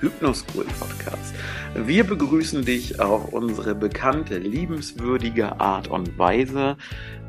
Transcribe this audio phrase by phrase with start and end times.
[0.00, 1.34] Hypnoschool Podcast.
[1.74, 6.76] Wir begrüßen dich auf unsere bekannte, liebenswürdige Art und Weise,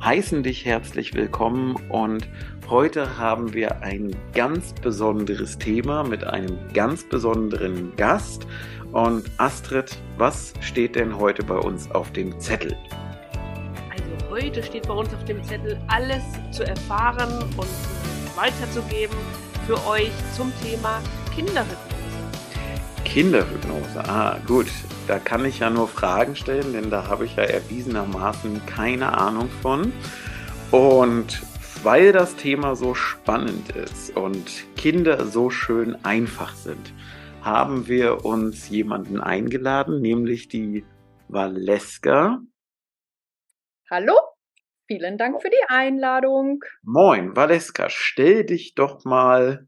[0.03, 2.27] heißen dich herzlich willkommen und
[2.69, 8.45] heute haben wir ein ganz besonderes Thema mit einem ganz besonderen Gast.
[8.91, 12.75] Und Astrid, was steht denn heute bei uns auf dem Zettel?
[13.91, 17.67] Also heute steht bei uns auf dem Zettel alles zu erfahren und
[18.35, 19.17] weiterzugeben
[19.65, 21.01] für euch zum Thema
[21.33, 21.86] Kinderhypnose.
[23.07, 24.67] Kinderhypnose, ah gut,
[25.07, 29.49] da kann ich ja nur Fragen stellen, denn da habe ich ja erwiesenermaßen keine Ahnung
[29.61, 29.93] von.
[30.71, 31.41] Und
[31.83, 36.93] weil das Thema so spannend ist und Kinder so schön einfach sind,
[37.41, 40.85] haben wir uns jemanden eingeladen, nämlich die
[41.29, 42.41] Valeska.
[43.89, 44.15] Hallo,
[44.85, 46.59] vielen Dank für die Einladung.
[46.83, 49.65] Moin, Valeska, stell dich doch mal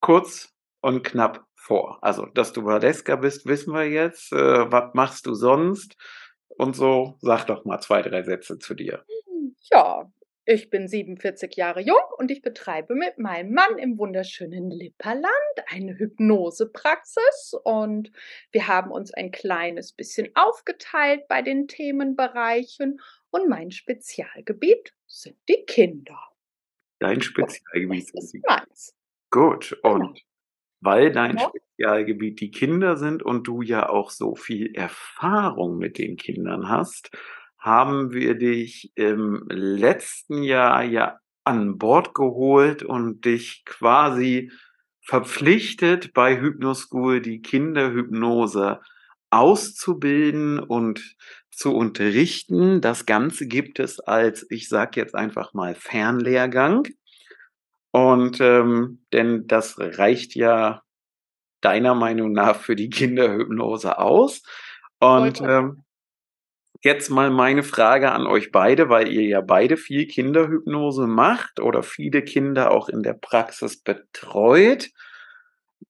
[0.00, 1.98] kurz und knapp vor.
[2.02, 4.32] Also, dass du Valeska bist, wissen wir jetzt.
[4.32, 5.96] Äh, was machst du sonst?
[6.48, 9.04] Und so, sag doch mal zwei, drei Sätze zu dir.
[9.70, 10.10] Ja,
[10.44, 15.26] ich bin 47 Jahre jung und ich betreibe mit meinem Mann im wunderschönen Lipperland
[15.66, 18.12] eine Hypnosepraxis und
[18.52, 23.00] wir haben uns ein kleines bisschen aufgeteilt bei den Themenbereichen
[23.30, 26.20] und mein Spezialgebiet sind die Kinder.
[27.00, 28.94] Dein Spezialgebiet ist meins.
[29.30, 30.24] Gut, und
[30.80, 31.48] weil dein ja.
[31.48, 37.10] Spezialgebiet die Kinder sind und du ja auch so viel Erfahrung mit den Kindern hast,
[37.58, 44.50] haben wir dich im letzten Jahr ja an Bord geholt und dich quasi
[45.00, 48.80] verpflichtet, bei Hypnoschool die Kinderhypnose
[49.30, 51.16] auszubilden und
[51.50, 52.80] zu unterrichten.
[52.80, 56.86] Das Ganze gibt es als, ich sag jetzt einfach mal, Fernlehrgang.
[57.92, 60.82] Und ähm, denn das reicht ja
[61.60, 64.42] deiner Meinung nach für die Kinderhypnose aus.
[65.00, 65.84] Und ähm,
[66.82, 71.82] jetzt mal meine Frage an euch beide, weil ihr ja beide viel Kinderhypnose macht oder
[71.82, 74.90] viele Kinder auch in der Praxis betreut.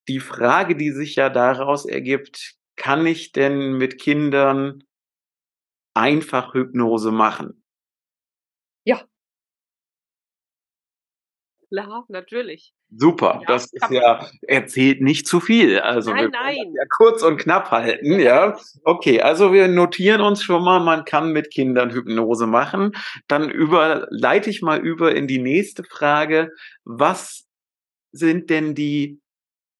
[0.08, 4.84] Die Frage, die sich ja daraus ergibt, kann ich denn mit Kindern
[5.94, 7.62] einfach Hypnose machen?
[11.68, 12.72] Klar, natürlich.
[12.96, 15.80] Super, ja, das ist ja, erzählt nicht zu viel.
[15.80, 16.72] Also nein, wir nein.
[16.72, 18.56] Ja kurz und knapp halten, ja.
[18.84, 22.92] Okay, also wir notieren uns schon mal, man kann mit Kindern Hypnose machen.
[23.26, 26.52] Dann überleite ich mal über in die nächste Frage.
[26.84, 27.46] Was
[28.12, 29.20] sind denn die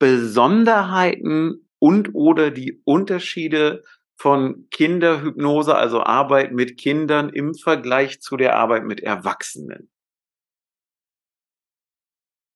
[0.01, 3.85] Besonderheiten und oder die Unterschiede
[4.17, 9.89] von Kinderhypnose, also Arbeit mit Kindern im Vergleich zu der Arbeit mit Erwachsenen?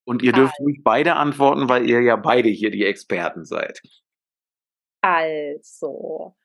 [0.03, 3.81] Und ihr dürft ruhig beide antworten, weil ihr ja beide hier die Experten seid.
[5.01, 6.35] Also,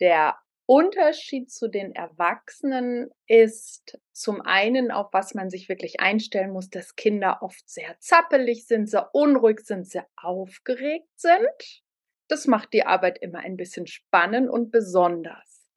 [0.00, 6.70] der Unterschied zu den Erwachsenen ist zum einen, auf was man sich wirklich einstellen muss,
[6.70, 11.82] dass Kinder oft sehr zappelig sind, sehr unruhig sind, sehr aufgeregt sind.
[12.28, 15.68] Das macht die Arbeit immer ein bisschen spannend und besonders.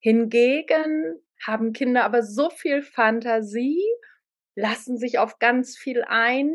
[0.00, 3.84] Hingegen haben Kinder aber so viel Fantasie
[4.60, 6.54] lassen sich auf ganz viel ein,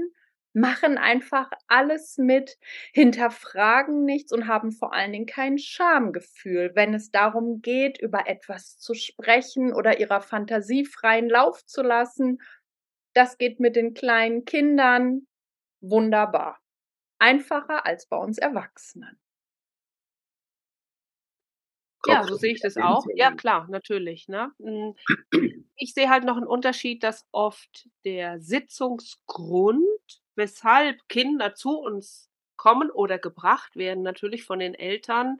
[0.53, 2.57] machen einfach alles mit,
[2.93, 8.77] hinterfragen nichts und haben vor allen Dingen kein Schamgefühl, wenn es darum geht, über etwas
[8.79, 12.39] zu sprechen oder ihrer Fantasie freien Lauf zu lassen.
[13.13, 15.27] Das geht mit den kleinen Kindern
[15.81, 16.59] wunderbar.
[17.19, 19.19] Einfacher als bei uns Erwachsenen.
[22.07, 23.03] Ja, so sehe ich das auch.
[23.15, 24.27] Ja, klar, natürlich.
[24.27, 24.53] Ne?
[25.77, 29.81] Ich sehe halt noch einen Unterschied, dass oft der Sitzungsgrund,
[30.35, 35.37] weshalb Kinder zu uns kommen oder gebracht werden, natürlich von den Eltern,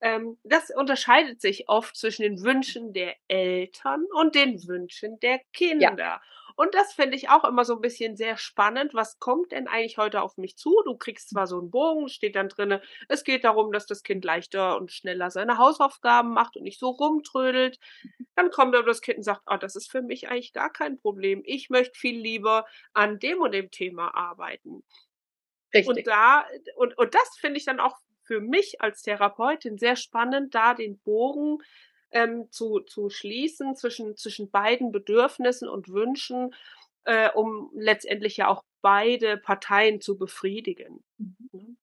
[0.00, 5.96] ähm, das unterscheidet sich oft zwischen den Wünschen der Eltern und den Wünschen der Kinder.
[5.98, 6.20] Ja.
[6.56, 8.94] Und das finde ich auch immer so ein bisschen sehr spannend.
[8.94, 10.74] Was kommt denn eigentlich heute auf mich zu?
[10.84, 14.24] Du kriegst zwar so einen Bogen, steht dann drinne, es geht darum, dass das Kind
[14.24, 17.78] leichter und schneller seine Hausaufgaben macht und nicht so rumtrödelt.
[18.36, 20.98] Dann kommt aber das Kind und sagt, ah, das ist für mich eigentlich gar kein
[20.98, 21.42] Problem.
[21.44, 24.84] Ich möchte viel lieber an dem und dem Thema arbeiten.
[25.74, 25.88] Richtig.
[25.88, 26.46] Und da,
[26.76, 30.98] und, und das finde ich dann auch für mich als Therapeutin sehr spannend, da den
[31.00, 31.58] Bogen
[32.14, 36.54] ähm, zu, zu schließen zwischen, zwischen beiden Bedürfnissen und Wünschen
[37.04, 41.04] äh, um letztendlich ja auch beide Parteien zu befriedigen.
[41.18, 41.36] Mhm.
[41.52, 41.76] Ne?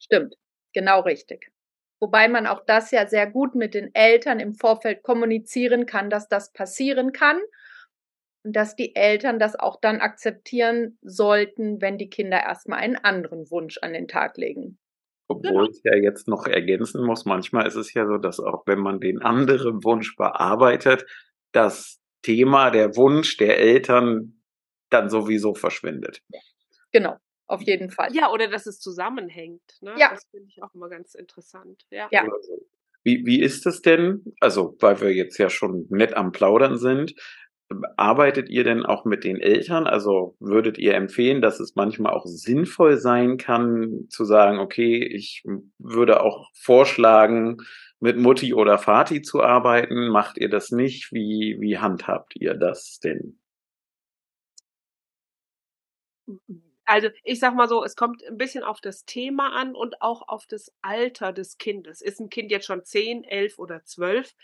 [0.00, 0.36] Stimmt,
[0.72, 1.50] genau richtig.
[2.00, 6.28] Wobei man auch das ja sehr gut mit den Eltern im Vorfeld kommunizieren kann, dass
[6.28, 7.40] das passieren kann
[8.44, 13.50] und dass die Eltern das auch dann akzeptieren sollten, wenn die Kinder erstmal einen anderen
[13.50, 14.78] Wunsch an den Tag legen.
[15.28, 15.70] Obwohl genau.
[15.70, 18.98] ich ja jetzt noch ergänzen muss, manchmal ist es ja so, dass auch wenn man
[18.98, 21.06] den anderen Wunsch bearbeitet,
[21.52, 24.42] das Thema, der Wunsch der Eltern
[24.90, 26.22] dann sowieso verschwindet.
[26.92, 28.14] Genau auf jeden Fall.
[28.14, 29.62] Ja, oder dass es zusammenhängt.
[29.80, 29.94] Ne?
[29.98, 30.10] Ja.
[30.10, 31.84] Das finde ich auch immer ganz interessant.
[31.90, 32.08] Ja.
[32.12, 32.22] ja.
[32.22, 32.66] Also,
[33.02, 37.14] wie, wie ist es denn, also weil wir jetzt ja schon nett am Plaudern sind,
[37.96, 39.86] arbeitet ihr denn auch mit den Eltern?
[39.86, 45.44] Also würdet ihr empfehlen, dass es manchmal auch sinnvoll sein kann, zu sagen, okay, ich
[45.78, 47.58] würde auch vorschlagen,
[48.00, 50.08] mit Mutti oder Vati zu arbeiten?
[50.08, 51.12] Macht ihr das nicht?
[51.12, 53.38] Wie, wie handhabt ihr das denn?
[56.90, 60.26] Also ich sag mal so, es kommt ein bisschen auf das Thema an und auch
[60.26, 62.00] auf das Alter des Kindes.
[62.00, 64.34] Ist ein Kind jetzt schon zehn, elf oder zwölf,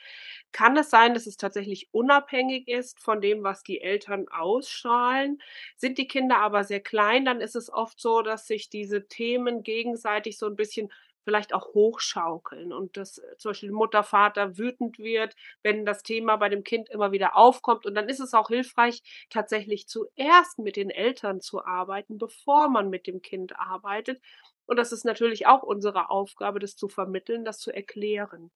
[0.52, 5.40] kann es sein, dass es tatsächlich unabhängig ist von dem, was die Eltern ausstrahlen.
[5.76, 9.62] Sind die Kinder aber sehr klein, dann ist es oft so, dass sich diese Themen
[9.62, 10.92] gegenseitig so ein bisschen
[11.24, 16.36] vielleicht auch hochschaukeln und dass äh, zum Beispiel Mutter, Vater wütend wird, wenn das Thema
[16.36, 17.86] bei dem Kind immer wieder aufkommt.
[17.86, 22.90] Und dann ist es auch hilfreich, tatsächlich zuerst mit den Eltern zu arbeiten, bevor man
[22.90, 24.20] mit dem Kind arbeitet.
[24.66, 28.50] Und das ist natürlich auch unsere Aufgabe, das zu vermitteln, das zu erklären.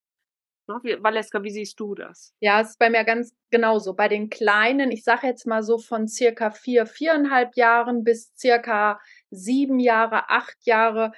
[0.82, 2.34] Wie, Valeska, wie siehst du das?
[2.40, 3.94] Ja, es ist bei mir ganz genauso.
[3.94, 9.00] Bei den Kleinen, ich sage jetzt mal so von circa vier, viereinhalb Jahren bis circa
[9.30, 11.12] sieben Jahre, acht Jahre,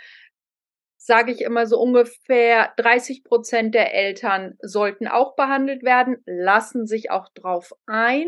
[1.03, 7.11] sage ich immer so ungefähr 30 Prozent der Eltern sollten auch behandelt werden, lassen sich
[7.11, 8.27] auch drauf ein.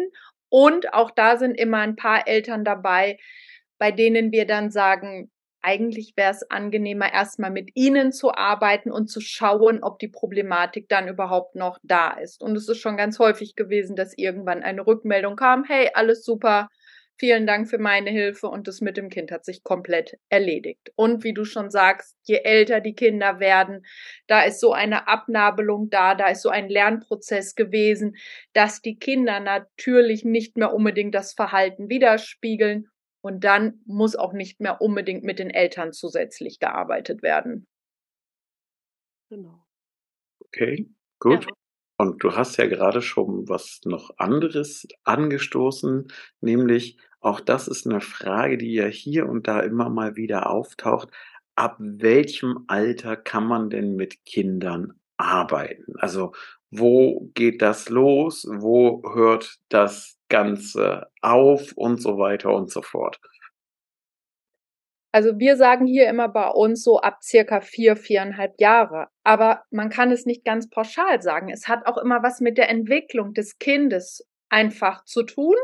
[0.49, 3.19] Und auch da sind immer ein paar Eltern dabei,
[3.79, 5.31] bei denen wir dann sagen,
[5.61, 10.89] eigentlich wäre es angenehmer, erstmal mit ihnen zu arbeiten und zu schauen, ob die Problematik
[10.89, 12.43] dann überhaupt noch da ist.
[12.43, 16.69] Und es ist schon ganz häufig gewesen, dass irgendwann eine Rückmeldung kam, hey, alles super,
[17.23, 20.93] vielen Dank für meine Hilfe und das mit dem Kind hat sich komplett erledigt.
[20.97, 23.87] Und wie du schon sagst, je älter die Kinder werden,
[24.27, 28.17] da ist so eine Abnabelung da, da ist so ein Lernprozess gewesen,
[28.55, 32.89] dass die Kinder natürlich nicht mehr unbedingt das Verhalten widerspiegeln
[33.21, 37.69] und dann muss auch nicht mehr unbedingt mit den Eltern zusätzlich gearbeitet werden.
[39.31, 39.65] Genau.
[40.41, 40.91] Okay,
[41.21, 41.45] gut.
[41.45, 41.53] Ja.
[41.99, 46.09] Und du hast ja gerade schon was noch anderes angestoßen,
[46.41, 51.09] nämlich auch das ist eine Frage, die ja hier und da immer mal wieder auftaucht.
[51.55, 55.95] Ab welchem Alter kann man denn mit Kindern arbeiten?
[55.99, 56.33] Also
[56.71, 58.47] wo geht das los?
[58.51, 63.21] Wo hört das Ganze auf und so weiter und so fort?
[65.15, 69.09] Also wir sagen hier immer bei uns so ab circa vier, viereinhalb Jahre.
[69.25, 71.51] Aber man kann es nicht ganz pauschal sagen.
[71.51, 75.57] Es hat auch immer was mit der Entwicklung des Kindes einfach zu tun.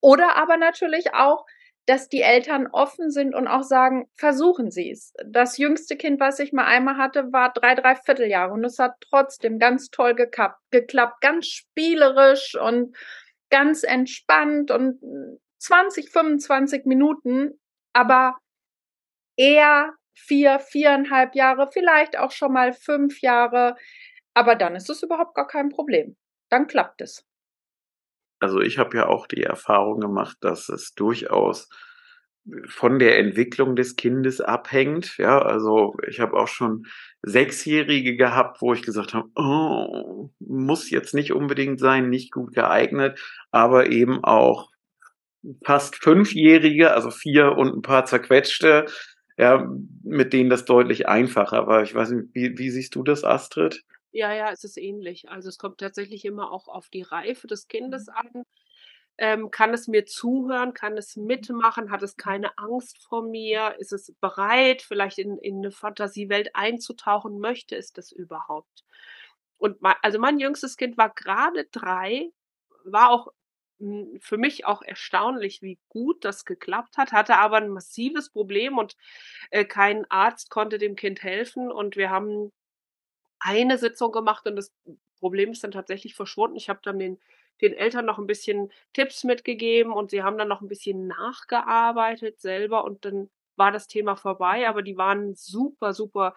[0.00, 1.46] Oder aber natürlich auch,
[1.86, 5.12] dass die Eltern offen sind und auch sagen, versuchen Sie es.
[5.26, 8.94] Das jüngste Kind, was ich mal einmal hatte, war drei, drei Vierteljahre und es hat
[9.00, 12.96] trotzdem ganz toll geklappt, geklappt, ganz spielerisch und
[13.50, 15.00] ganz entspannt und
[15.58, 17.60] 20, 25 Minuten,
[17.92, 18.38] aber
[19.36, 23.76] eher vier, viereinhalb Jahre, vielleicht auch schon mal fünf Jahre,
[24.32, 26.16] aber dann ist es überhaupt gar kein Problem.
[26.48, 27.24] Dann klappt es.
[28.44, 31.70] Also ich habe ja auch die Erfahrung gemacht, dass es durchaus
[32.68, 35.16] von der Entwicklung des Kindes abhängt.
[35.16, 36.82] Ja, also ich habe auch schon
[37.22, 43.18] Sechsjährige gehabt, wo ich gesagt habe, oh, muss jetzt nicht unbedingt sein, nicht gut geeignet,
[43.50, 44.68] aber eben auch
[45.64, 48.84] fast Fünfjährige, also vier und ein paar zerquetschte,
[49.38, 49.66] ja,
[50.02, 51.82] mit denen das deutlich einfacher war.
[51.82, 53.84] Ich weiß nicht, wie, wie siehst du das, Astrid?
[54.14, 55.28] Ja, ja, es ist ähnlich.
[55.28, 58.14] Also es kommt tatsächlich immer auch auf die Reife des Kindes mhm.
[58.14, 58.44] an.
[59.18, 60.72] Ähm, kann es mir zuhören?
[60.72, 61.90] Kann es mitmachen?
[61.90, 63.74] Hat es keine Angst vor mir?
[63.80, 67.40] Ist es bereit, vielleicht in, in eine Fantasiewelt einzutauchen?
[67.40, 68.84] Möchte es das überhaupt?
[69.58, 72.30] Und mein, also mein jüngstes Kind war gerade drei,
[72.84, 73.32] war auch
[73.80, 78.78] hm, für mich auch erstaunlich, wie gut das geklappt hat, hatte aber ein massives Problem
[78.78, 78.96] und
[79.50, 82.52] äh, kein Arzt konnte dem Kind helfen und wir haben
[83.44, 84.74] eine Sitzung gemacht und das
[85.20, 86.56] Problem ist dann tatsächlich verschwunden.
[86.56, 87.20] Ich habe dann den,
[87.60, 92.40] den Eltern noch ein bisschen Tipps mitgegeben und sie haben dann noch ein bisschen nachgearbeitet
[92.40, 96.34] selber und dann war das Thema vorbei, aber die waren super, super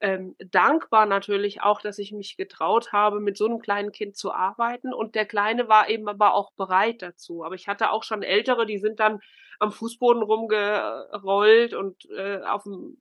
[0.00, 4.32] ähm, dankbar natürlich auch, dass ich mich getraut habe, mit so einem kleinen Kind zu
[4.32, 4.92] arbeiten.
[4.92, 7.44] Und der Kleine war eben aber auch bereit dazu.
[7.44, 9.20] Aber ich hatte auch schon Ältere, die sind dann
[9.60, 12.98] am Fußboden rumgerollt und äh, auf dem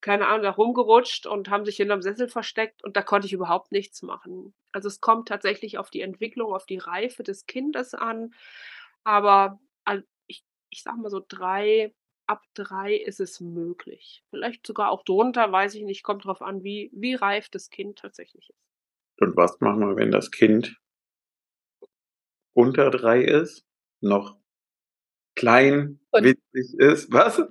[0.00, 3.72] keine Ahnung, da rumgerutscht und haben sich hinterm Sessel versteckt und da konnte ich überhaupt
[3.72, 4.54] nichts machen.
[4.72, 8.34] Also es kommt tatsächlich auf die Entwicklung, auf die Reife des Kindes an.
[9.04, 9.58] Aber
[10.26, 11.94] ich, ich sag mal so drei,
[12.26, 14.22] ab drei ist es möglich.
[14.30, 17.98] Vielleicht sogar auch drunter, weiß ich nicht, kommt drauf an, wie, wie reif das Kind
[17.98, 18.58] tatsächlich ist.
[19.20, 20.78] Und was machen wir, wenn das Kind
[22.52, 23.64] unter drei ist,
[24.00, 24.36] noch
[25.34, 27.12] klein, Und witzig ist?
[27.12, 27.42] Was?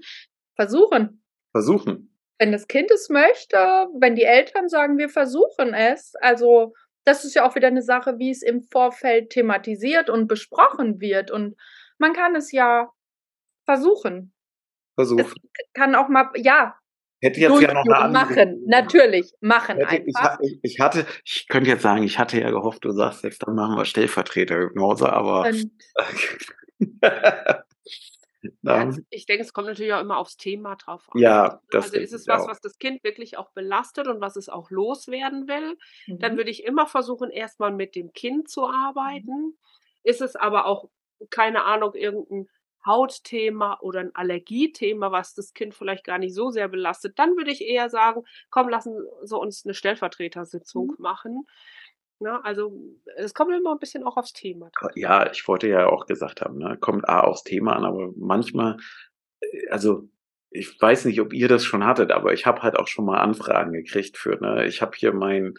[0.56, 1.24] Versuchen.
[1.52, 2.17] Versuchen.
[2.40, 3.58] Wenn das Kind es möchte,
[4.00, 6.74] wenn die Eltern sagen, wir versuchen es, also
[7.08, 11.32] das ist ja auch wieder eine Sache, wie es im Vorfeld thematisiert und besprochen wird.
[11.32, 11.56] Und
[11.98, 12.92] man kann es ja
[13.66, 14.34] versuchen.
[14.96, 15.26] Versuchen.
[15.26, 15.34] Es
[15.74, 16.76] kann auch mal, ja.
[17.22, 20.38] Hätte jetzt ja noch eine machen, natürlich, machen hätte, einfach.
[20.42, 23.56] Ich, ich, hatte, ich könnte jetzt sagen, ich hatte ja gehofft, du sagst jetzt, dann
[23.56, 25.50] machen wir Stellvertreterhypnose, aber.
[28.62, 31.22] Ja, ich denke, es kommt natürlich auch immer aufs Thema drauf an.
[31.22, 31.60] Ja, ne?
[31.72, 32.48] das Also ist es was, auch.
[32.48, 35.78] was das Kind wirklich auch belastet und was es auch loswerden will,
[36.08, 36.20] mhm.
[36.20, 38.74] dann würde ich immer versuchen, erstmal mit dem Kind zu mhm.
[38.74, 39.58] arbeiten.
[40.04, 40.90] Ist es aber auch,
[41.30, 42.48] keine Ahnung, irgendein
[42.86, 47.52] Hautthema oder ein Allergiethema, was das Kind vielleicht gar nicht so sehr belastet, dann würde
[47.52, 50.96] ich eher sagen, komm, lassen Sie uns eine Stellvertretersitzung mhm.
[50.98, 51.48] machen.
[52.20, 52.44] Ne?
[52.44, 52.74] Also
[53.16, 54.70] es kommt immer ein bisschen auch aufs Thema.
[54.80, 54.92] Drauf.
[54.96, 56.78] Ja, ich wollte ja auch gesagt haben, ne?
[56.80, 58.78] kommt A aufs Thema an, aber manchmal,
[59.40, 60.10] äh, also
[60.50, 63.20] ich weiß nicht, ob ihr das schon hattet, aber ich habe halt auch schon mal
[63.20, 65.54] Anfragen gekriegt für, ne, ich habe hier mein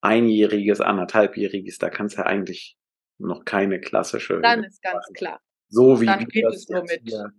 [0.00, 2.78] einjähriges, anderthalbjähriges, da kannst du ja eigentlich
[3.18, 4.40] noch keine klassische.
[4.40, 5.40] Dann ist ganz klar.
[5.68, 7.32] So wie Dann wir das hier,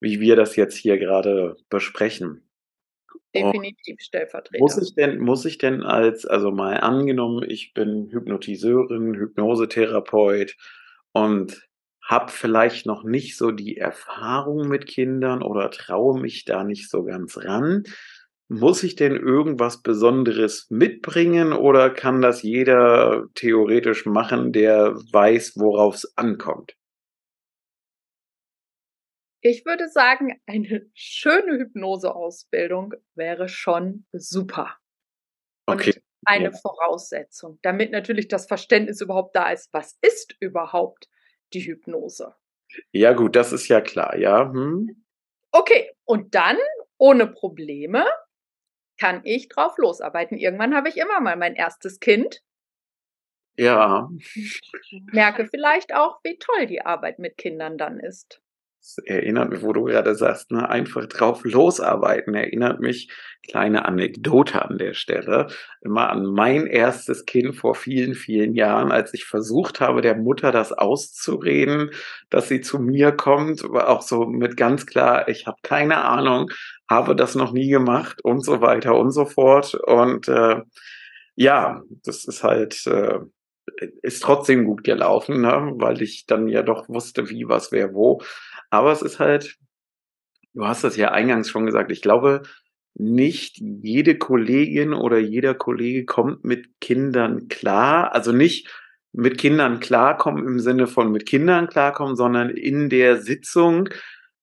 [0.00, 2.45] wie wir das jetzt hier gerade besprechen.
[3.44, 4.62] Definitiv Stellvertreter.
[4.62, 10.56] Muss ich denn, muss ich denn als, also mal angenommen, ich bin Hypnotiseurin, Hypnosetherapeut
[11.12, 11.66] und
[12.02, 17.04] habe vielleicht noch nicht so die Erfahrung mit Kindern oder traue mich da nicht so
[17.04, 17.82] ganz ran.
[18.48, 25.96] Muss ich denn irgendwas Besonderes mitbringen oder kann das jeder theoretisch machen, der weiß, worauf
[25.96, 26.76] es ankommt?
[29.48, 34.76] Ich würde sagen, eine schöne Hypnoseausbildung wäre schon super.
[35.66, 36.02] Und okay.
[36.24, 36.50] eine ja.
[36.50, 41.08] Voraussetzung, damit natürlich das Verständnis überhaupt da ist, was ist überhaupt
[41.52, 42.34] die Hypnose?
[42.90, 44.52] Ja, gut, das ist ja klar, ja.
[44.52, 45.04] Hm.
[45.52, 46.58] Okay, und dann
[46.98, 48.04] ohne Probleme
[48.98, 50.38] kann ich drauf losarbeiten.
[50.38, 52.42] Irgendwann habe ich immer mal mein erstes Kind.
[53.56, 54.10] Ja.
[55.12, 58.42] Merke vielleicht auch, wie toll die Arbeit mit Kindern dann ist
[59.04, 63.10] erinnert mich, wo du gerade sagst, ne, einfach drauf losarbeiten, erinnert mich,
[63.48, 65.48] kleine Anekdote an der Stelle,
[65.80, 70.52] immer an mein erstes Kind vor vielen, vielen Jahren, als ich versucht habe, der Mutter
[70.52, 71.90] das auszureden,
[72.30, 76.50] dass sie zu mir kommt, auch so mit ganz klar, ich habe keine Ahnung,
[76.88, 79.74] habe das noch nie gemacht und so weiter und so fort.
[79.74, 80.62] Und äh,
[81.34, 82.86] ja, das ist halt.
[82.86, 83.20] Äh,
[84.02, 85.72] ist trotzdem gut gelaufen, ne?
[85.76, 88.22] weil ich dann ja doch wusste, wie, was, wer, wo.
[88.76, 89.56] Aber es ist halt,
[90.52, 92.42] du hast das ja eingangs schon gesagt, ich glaube,
[92.94, 98.14] nicht jede Kollegin oder jeder Kollege kommt mit Kindern klar.
[98.14, 98.68] Also nicht
[99.12, 103.88] mit Kindern klarkommen im Sinne von mit Kindern klarkommen, sondern in der Sitzung,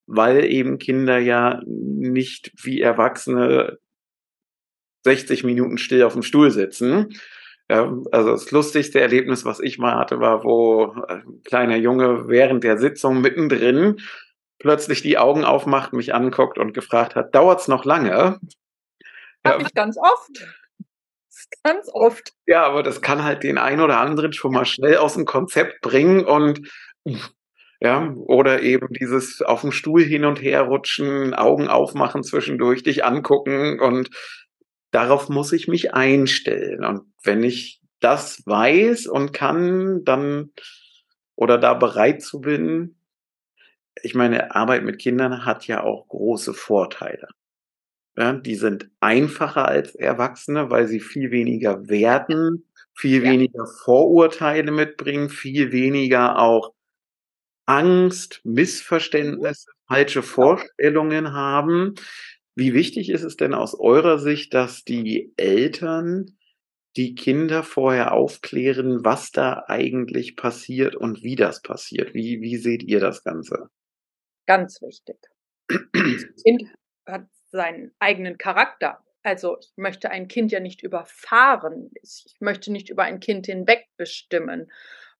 [0.07, 3.77] weil eben Kinder ja nicht wie Erwachsene
[5.03, 7.09] 60 Minuten still auf dem Stuhl sitzen.
[7.69, 12.63] Ja, also das lustigste Erlebnis, was ich mal hatte, war, wo ein kleiner Junge während
[12.63, 13.97] der Sitzung mittendrin
[14.59, 18.39] plötzlich die Augen aufmacht, mich anguckt und gefragt hat, dauert's noch lange?
[19.45, 19.65] Hab ja.
[19.65, 20.47] ich ganz oft.
[21.63, 22.33] Ganz oft.
[22.45, 25.81] Ja, aber das kann halt den einen oder anderen schon mal schnell aus dem Konzept
[25.81, 26.69] bringen und
[27.79, 33.03] ja, oder eben dieses auf dem Stuhl hin und her rutschen, Augen aufmachen zwischendurch, dich
[33.03, 34.09] angucken und
[34.93, 36.85] darauf muss ich mich einstellen.
[36.85, 40.51] Und wenn ich das weiß und kann, dann
[41.35, 42.95] oder da bereit zu bin,
[44.01, 47.27] ich meine, Arbeit mit Kindern hat ja auch große Vorteile.
[48.15, 53.31] Ja, die sind einfacher als Erwachsene, weil sie viel weniger werten, viel ja.
[53.31, 56.73] weniger Vorurteile mitbringen, viel weniger auch
[57.65, 61.95] Angst, Missverständnisse, falsche Vorstellungen haben.
[62.55, 66.37] Wie wichtig ist es denn aus eurer Sicht, dass die Eltern
[66.95, 72.13] die Kinder vorher aufklären, was da eigentlich passiert und wie das passiert?
[72.13, 73.69] Wie, wie seht ihr das Ganze?
[74.45, 75.17] Ganz wichtig.
[75.67, 76.63] Das Kind
[77.07, 78.99] hat seinen eigenen Charakter.
[79.23, 81.89] Also ich möchte ein Kind ja nicht überfahren.
[82.01, 84.71] Ich möchte nicht über ein Kind hinweg bestimmen.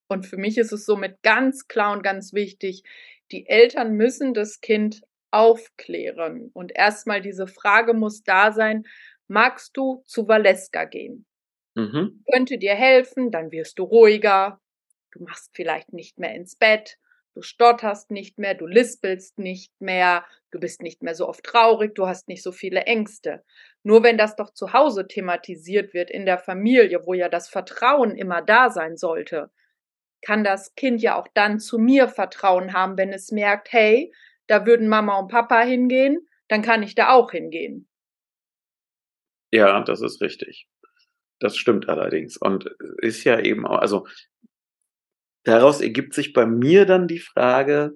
[0.08, 2.84] Und für mich ist es somit ganz klar und ganz wichtig,
[3.32, 5.02] die Eltern müssen das Kind
[5.34, 6.52] aufklären.
[6.54, 8.84] Und erstmal diese Frage muss da sein,
[9.28, 11.26] magst du zu Valeska gehen?
[11.76, 12.24] Mhm.
[12.32, 14.60] Könnte dir helfen, dann wirst du ruhiger,
[15.12, 16.98] du machst vielleicht nicht mehr ins Bett,
[17.34, 21.96] du stotterst nicht mehr, du lispelst nicht mehr, du bist nicht mehr so oft traurig,
[21.96, 23.44] du hast nicht so viele Ängste.
[23.82, 28.16] Nur wenn das doch zu Hause thematisiert wird, in der Familie, wo ja das Vertrauen
[28.16, 29.50] immer da sein sollte,
[30.22, 34.14] kann das Kind ja auch dann zu mir Vertrauen haben, wenn es merkt, hey,
[34.48, 37.88] da würden Mama und Papa hingehen, dann kann ich da auch hingehen.
[39.52, 40.68] Ja, das ist richtig.
[41.40, 42.38] Das stimmt allerdings.
[42.38, 42.66] Und
[42.98, 44.08] ist ja eben auch, also
[45.44, 47.96] daraus ergibt sich bei mir dann die Frage,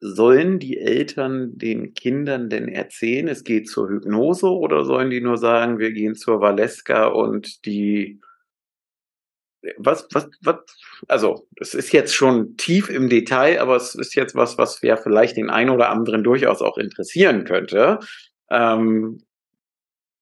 [0.00, 5.38] sollen die Eltern den Kindern denn erzählen, es geht zur Hypnose oder sollen die nur
[5.38, 8.20] sagen, wir gehen zur Valeska und die
[9.76, 10.56] was, was, was,
[11.08, 14.96] also es ist jetzt schon tief im Detail, aber es ist jetzt was, was ja
[14.96, 17.98] vielleicht den einen oder anderen durchaus auch interessieren könnte.
[18.50, 19.22] Ähm,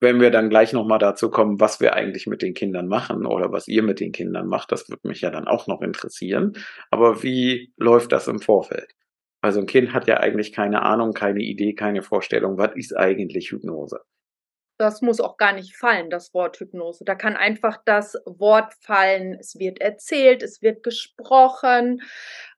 [0.00, 3.50] wenn wir dann gleich nochmal dazu kommen, was wir eigentlich mit den Kindern machen oder
[3.52, 6.52] was ihr mit den Kindern macht, das würde mich ja dann auch noch interessieren.
[6.90, 8.92] Aber wie läuft das im Vorfeld?
[9.40, 13.50] Also ein Kind hat ja eigentlich keine Ahnung, keine Idee, keine Vorstellung, was ist eigentlich
[13.50, 14.00] Hypnose?
[14.78, 17.04] Das muss auch gar nicht fallen, das Wort Hypnose.
[17.04, 22.02] Da kann einfach das Wort fallen, es wird erzählt, es wird gesprochen.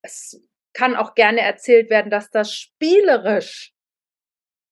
[0.02, 3.72] Es kann auch gerne erzählt werden, dass das spielerisch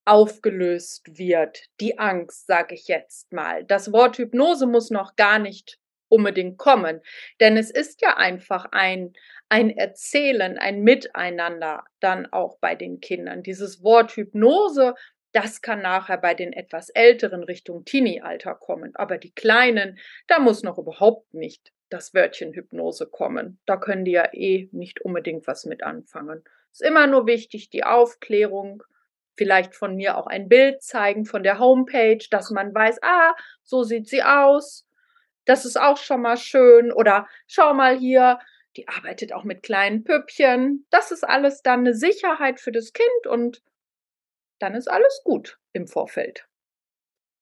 [0.05, 1.59] aufgelöst wird.
[1.81, 3.65] Die Angst, sage ich jetzt mal.
[3.65, 7.01] Das Wort Hypnose muss noch gar nicht unbedingt kommen,
[7.41, 9.13] denn es ist ja einfach ein
[9.49, 13.43] ein Erzählen, ein Miteinander dann auch bei den Kindern.
[13.43, 14.95] Dieses Wort Hypnose
[15.37, 18.97] das kann nachher bei den etwas älteren Richtung Teenie-Alter kommen.
[18.97, 23.61] Aber die Kleinen, da muss noch überhaupt nicht das Wörtchen Hypnose kommen.
[23.67, 26.43] Da können die ja eh nicht unbedingt was mit anfangen.
[26.73, 28.83] Ist immer nur wichtig, die Aufklärung,
[29.37, 33.83] vielleicht von mir auch ein Bild zeigen von der Homepage, dass man weiß, ah, so
[33.83, 34.89] sieht sie aus.
[35.45, 36.91] Das ist auch schon mal schön.
[36.91, 38.39] Oder schau mal hier,
[38.79, 40.87] die arbeitet auch mit kleinen Püppchen.
[40.89, 43.61] Das ist alles dann eine Sicherheit für das Kind und
[44.59, 46.47] dann ist alles gut im Vorfeld.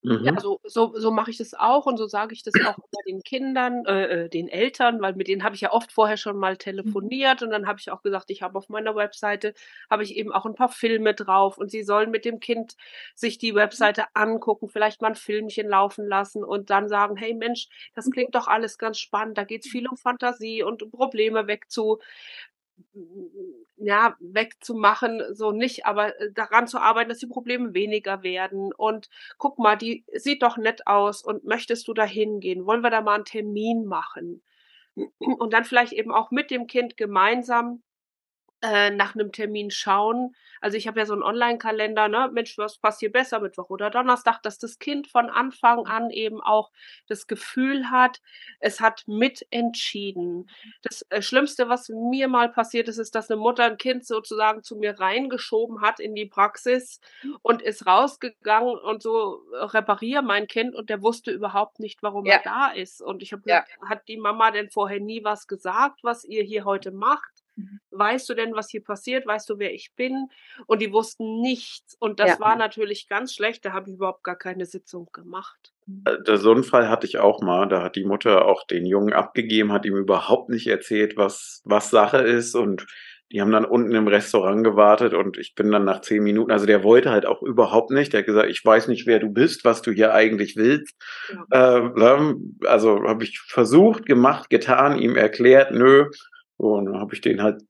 [0.05, 0.22] Mhm.
[0.22, 3.00] Ja, so, so, so mache ich das auch und so sage ich das auch bei
[3.09, 6.37] den Kindern, äh, äh, den Eltern, weil mit denen habe ich ja oft vorher schon
[6.37, 6.59] mal mhm.
[6.59, 9.55] telefoniert und dann habe ich auch gesagt, ich habe auf meiner Webseite
[9.90, 12.77] habe ich eben auch ein paar Filme drauf und sie sollen mit dem Kind
[13.14, 13.57] sich die mhm.
[13.57, 18.35] Webseite angucken, vielleicht mal ein Filmchen laufen lassen und dann sagen, hey Mensch, das klingt
[18.35, 21.98] doch alles ganz spannend, da geht es viel um Fantasie und Probleme wegzu
[23.85, 28.73] ja, wegzumachen, so nicht, aber äh, daran zu arbeiten, dass die Probleme weniger werden.
[28.73, 32.66] Und guck mal, die sieht doch nett aus und möchtest du da hingehen?
[32.66, 34.42] Wollen wir da mal einen Termin machen?
[35.18, 37.83] Und dann vielleicht eben auch mit dem Kind gemeinsam
[38.64, 40.35] äh, nach einem Termin schauen.
[40.62, 42.31] Also ich habe ja so einen Online-Kalender, ne?
[42.33, 46.40] Mensch, was passt hier besser, Mittwoch oder Donnerstag, dass das Kind von Anfang an eben
[46.40, 46.70] auch
[47.07, 48.22] das Gefühl hat,
[48.61, 50.48] es hat mitentschieden.
[50.83, 54.62] Das äh, Schlimmste, was mir mal passiert ist, ist, dass eine Mutter ein Kind sozusagen
[54.62, 57.00] zu mir reingeschoben hat in die Praxis
[57.42, 62.24] und ist rausgegangen und so äh, repariere mein Kind und der wusste überhaupt nicht, warum
[62.24, 62.37] ja.
[62.37, 63.03] er da ist.
[63.03, 63.64] Und ich habe ja.
[63.87, 67.34] hat die Mama denn vorher nie was gesagt, was ihr hier heute macht?
[67.56, 67.80] Mhm.
[67.90, 69.26] Weißt du denn, was hier passiert?
[69.26, 70.28] Weißt du, wer ich bin?
[70.66, 71.96] Und die wussten nichts.
[71.98, 72.40] Und das ja.
[72.40, 73.64] war natürlich ganz schlecht.
[73.64, 75.72] Da habe ich überhaupt gar keine Sitzung gemacht.
[76.04, 77.68] Äh, so einen Fall hatte ich auch mal.
[77.68, 81.90] Da hat die Mutter auch den Jungen abgegeben, hat ihm überhaupt nicht erzählt, was, was
[81.90, 82.54] Sache ist.
[82.54, 82.86] Und
[83.32, 86.66] die haben dann unten im Restaurant gewartet und ich bin dann nach zehn Minuten, also
[86.66, 88.12] der wollte halt auch überhaupt nicht.
[88.12, 90.94] Der hat gesagt, ich weiß nicht, wer du bist, was du hier eigentlich willst.
[91.50, 91.78] Ja.
[91.78, 92.34] Äh,
[92.66, 96.10] also habe ich versucht, gemacht, getan, ihm erklärt, nö,
[96.56, 97.62] und dann habe ich den halt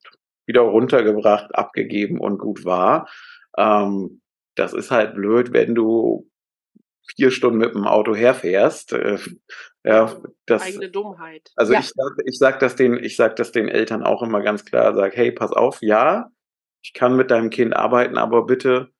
[0.46, 3.08] wieder runtergebracht, abgegeben und gut war.
[3.56, 4.20] Ähm,
[4.56, 6.28] das ist halt blöd, wenn du
[7.16, 8.92] vier Stunden mit dem Auto herfährst.
[8.92, 9.18] Äh,
[9.84, 10.14] ja,
[10.46, 11.50] das, Eigene Dummheit.
[11.56, 11.80] Also ja.
[11.80, 14.94] ich sag, ich sag das den, ich sag das den Eltern auch immer ganz klar,
[14.94, 16.30] sag, hey, pass auf, ja,
[16.82, 18.90] ich kann mit deinem Kind arbeiten, aber bitte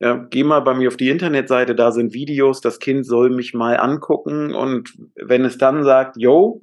[0.00, 3.54] ja, geh mal bei mir auf die Internetseite, da sind Videos, das Kind soll mich
[3.54, 6.62] mal angucken und wenn es dann sagt, yo,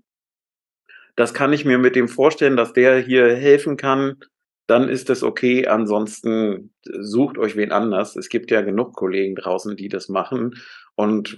[1.15, 4.17] das kann ich mir mit dem vorstellen, dass der hier helfen kann,
[4.67, 5.67] dann ist das okay.
[5.67, 8.15] Ansonsten sucht euch wen anders.
[8.15, 10.55] Es gibt ja genug Kollegen draußen, die das machen.
[10.95, 11.37] Und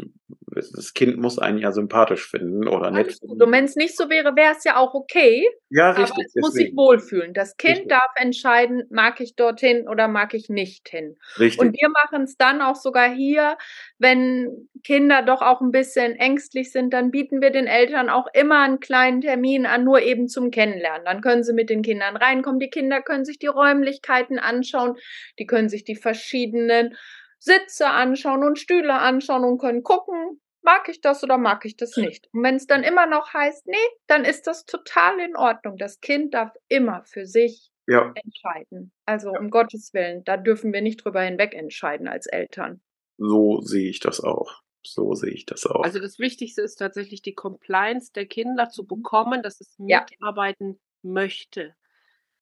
[0.55, 3.13] das Kind muss einen ja sympathisch finden oder nett.
[3.19, 3.41] Finden.
[3.41, 5.47] Und wenn es nicht so wäre, wäre es ja auch okay.
[5.69, 6.11] Ja, richtig.
[6.11, 7.33] Aber es muss sich wohlfühlen.
[7.33, 7.89] Das Kind richtig.
[7.89, 11.17] darf entscheiden, mag ich dorthin oder mag ich nicht hin.
[11.39, 11.59] Richtig.
[11.59, 13.57] Und wir machen es dann auch sogar hier,
[13.99, 18.63] wenn Kinder doch auch ein bisschen ängstlich sind, dann bieten wir den Eltern auch immer
[18.63, 21.05] einen kleinen Termin an, nur eben zum Kennenlernen.
[21.05, 22.59] Dann können sie mit den Kindern reinkommen.
[22.59, 24.95] Die Kinder können sich die Räumlichkeiten anschauen.
[25.39, 26.95] Die können sich die verschiedenen
[27.43, 31.97] Sitze anschauen und Stühle anschauen und können gucken, mag ich das oder mag ich das
[31.97, 32.29] nicht.
[32.32, 33.75] Und wenn es dann immer noch heißt, nee,
[34.08, 35.77] dann ist das total in Ordnung.
[35.77, 38.13] Das Kind darf immer für sich ja.
[38.15, 38.93] entscheiden.
[39.06, 42.82] Also um Gottes Willen, da dürfen wir nicht drüber hinweg entscheiden als Eltern.
[43.17, 44.62] So sehe ich das auch.
[44.86, 45.84] So sehe ich das auch.
[45.84, 51.10] Also das Wichtigste ist tatsächlich die Compliance der Kinder zu bekommen, dass es mitarbeiten ja.
[51.12, 51.75] möchte.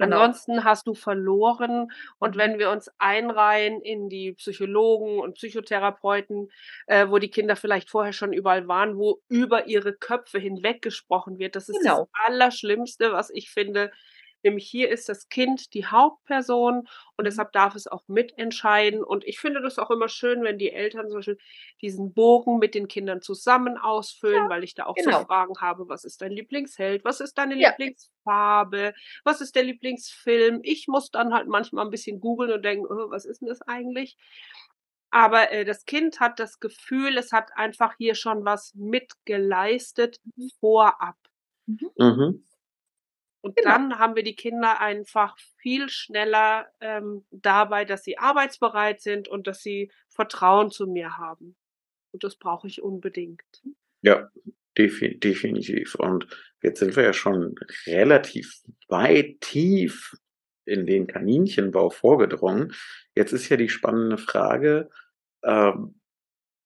[0.02, 0.20] Genau.
[0.20, 1.92] Ansonsten hast du verloren.
[2.20, 6.52] Und wenn wir uns einreihen in die Psychologen und Psychotherapeuten,
[6.88, 11.40] äh, wo die Kinder vielleicht vorher schon überall waren, wo über ihre Köpfe hinweg gesprochen
[11.40, 12.00] wird, das ist genau.
[12.00, 13.92] das Allerschlimmste, was ich finde,
[14.44, 17.24] Nämlich hier ist das Kind die Hauptperson und mhm.
[17.24, 19.04] deshalb darf es auch mitentscheiden.
[19.04, 21.38] Und ich finde das auch immer schön, wenn die Eltern zum Beispiel
[21.82, 25.20] diesen Bogen mit den Kindern zusammen ausfüllen, ja, weil ich da auch genau.
[25.20, 27.70] so Fragen habe, was ist dein Lieblingsheld, was ist deine ja.
[27.70, 30.62] Lieblingsfarbe, was ist der Lieblingsfilm.
[30.64, 33.62] Ich muss dann halt manchmal ein bisschen googeln und denken, oh, was ist denn das
[33.62, 34.18] eigentlich?
[35.12, 40.50] Aber äh, das Kind hat das Gefühl, es hat einfach hier schon was mitgeleistet mhm.
[40.60, 41.18] vorab.
[41.66, 42.44] Mhm.
[43.42, 43.70] Und genau.
[43.70, 49.48] dann haben wir die Kinder einfach viel schneller ähm, dabei, dass sie arbeitsbereit sind und
[49.48, 51.56] dass sie Vertrauen zu mir haben.
[52.12, 53.64] Und das brauche ich unbedingt.
[54.02, 54.30] Ja,
[54.78, 55.96] defi definitiv.
[55.96, 56.28] Und
[56.62, 57.56] jetzt sind wir ja schon
[57.88, 60.16] relativ weit tief
[60.66, 62.74] in den Kaninchenbau vorgedrungen.
[63.16, 64.90] Jetzt ist ja die spannende Frage,
[65.44, 66.00] ähm,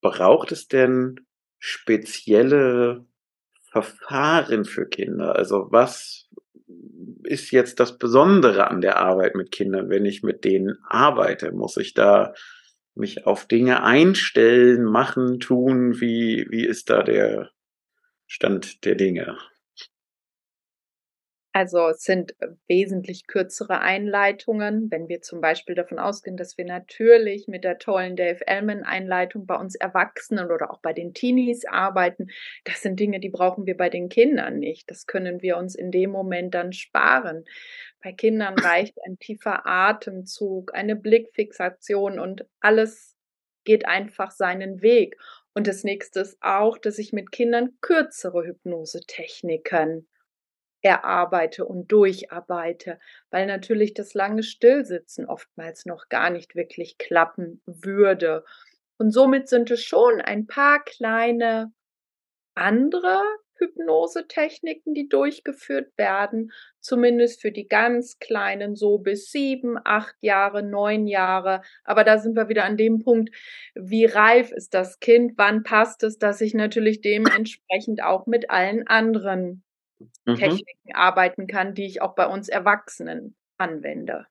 [0.02, 1.26] braucht es denn
[1.60, 3.06] spezielle
[3.72, 5.36] Verfahren für Kinder?
[5.36, 6.25] Also was
[7.24, 11.52] ist jetzt das Besondere an der Arbeit mit Kindern, wenn ich mit denen arbeite?
[11.52, 12.34] Muss ich da
[12.96, 16.00] mich auf Dinge einstellen, machen, tun?
[16.00, 17.52] Wie, wie ist da der
[18.26, 19.38] Stand der Dinge?
[21.56, 24.92] Also es sind äh, wesentlich kürzere Einleitungen.
[24.92, 29.46] Wenn wir zum Beispiel davon ausgehen, dass wir natürlich mit der tollen Dave Ellman Einleitung
[29.46, 32.28] bei uns Erwachsenen oder auch bei den Teenies arbeiten,
[32.66, 34.92] das sind Dinge, die brauchen wir bei den Kindern nicht.
[34.92, 37.46] Das können wir uns in dem Moment dann sparen.
[38.04, 43.16] Bei Kindern reicht ein tiefer Atemzug, eine Blickfixation und alles
[43.64, 45.16] geht einfach seinen Weg.
[45.54, 50.06] Und das nächste ist auch, dass ich mit Kindern kürzere Hypnosetechniken
[50.86, 53.00] erarbeite und durcharbeite,
[53.32, 58.46] weil natürlich das lange Stillsitzen oftmals noch gar nicht wirklich klappen würde.
[58.98, 61.74] Und somit sind es schon ein paar kleine
[62.54, 63.24] andere
[63.58, 71.08] Hypnosetechniken, die durchgeführt werden, zumindest für die ganz Kleinen, so bis sieben, acht Jahre, neun
[71.08, 71.62] Jahre.
[71.84, 73.34] Aber da sind wir wieder an dem Punkt,
[73.74, 78.88] wie reif ist das Kind, wann passt es, dass ich natürlich dementsprechend auch mit allen
[78.88, 79.65] anderen
[80.26, 80.36] mhm.
[80.36, 84.28] Techniken arbeiten kann, die ich auch bei uns Erwachsenen anwende.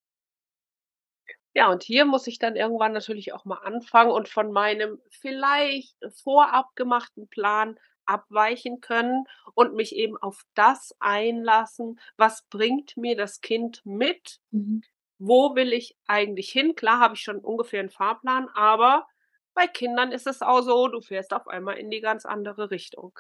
[1.54, 5.96] Ja, und hier muss ich dann irgendwann natürlich auch mal anfangen und von meinem vielleicht
[6.22, 9.24] vorab gemachten Plan abweichen können
[9.54, 14.40] und mich eben auf das einlassen, was bringt mir das Kind mit?
[14.50, 14.82] Mhm.
[15.18, 16.74] Wo will ich eigentlich hin?
[16.74, 19.06] Klar habe ich schon ungefähr einen Fahrplan, aber
[19.54, 23.18] bei Kindern ist es auch so, du fährst auf einmal in die ganz andere Richtung.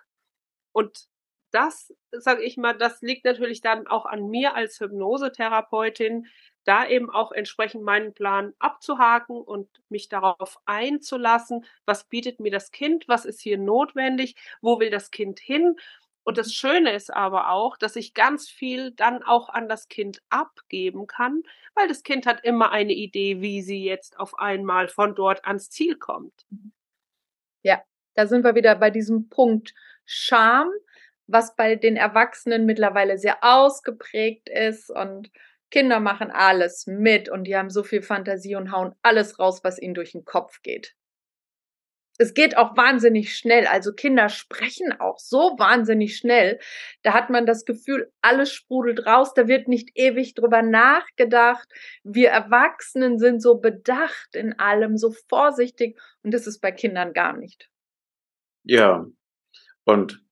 [0.72, 1.06] Und
[1.54, 6.26] das, sage ich mal, das liegt natürlich dann auch an mir als Hypnosetherapeutin,
[6.64, 12.70] da eben auch entsprechend meinen Plan abzuhaken und mich darauf einzulassen, was bietet mir das
[12.70, 15.76] Kind, was ist hier notwendig, wo will das Kind hin.
[16.24, 20.22] Und das Schöne ist aber auch, dass ich ganz viel dann auch an das Kind
[20.30, 21.42] abgeben kann,
[21.74, 25.68] weil das Kind hat immer eine Idee, wie sie jetzt auf einmal von dort ans
[25.68, 26.46] Ziel kommt.
[27.62, 27.82] Ja,
[28.14, 29.74] da sind wir wieder bei diesem Punkt
[30.06, 30.70] Scham
[31.26, 35.30] was bei den Erwachsenen mittlerweile sehr ausgeprägt ist und
[35.70, 39.80] Kinder machen alles mit und die haben so viel Fantasie und hauen alles raus, was
[39.80, 40.94] ihnen durch den Kopf geht.
[42.16, 43.66] Es geht auch wahnsinnig schnell.
[43.66, 46.60] Also Kinder sprechen auch so wahnsinnig schnell.
[47.02, 49.34] Da hat man das Gefühl, alles sprudelt raus.
[49.34, 51.68] Da wird nicht ewig drüber nachgedacht.
[52.04, 55.98] Wir Erwachsenen sind so bedacht in allem, so vorsichtig.
[56.22, 57.68] Und das ist bei Kindern gar nicht.
[58.62, 59.06] Ja.
[59.82, 60.23] Und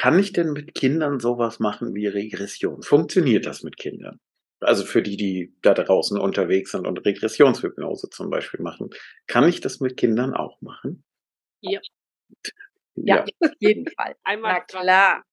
[0.00, 2.82] kann ich denn mit Kindern sowas machen wie Regression?
[2.82, 4.18] Funktioniert das mit Kindern?
[4.60, 8.88] Also für die, die da draußen unterwegs sind und Regressionshypnose zum Beispiel machen.
[9.26, 11.04] Kann ich das mit Kindern auch machen?
[11.60, 11.80] Ja.
[12.94, 13.24] Ja, ja.
[13.40, 14.16] auf jeden Fall.
[14.24, 15.24] Einmal Na klar.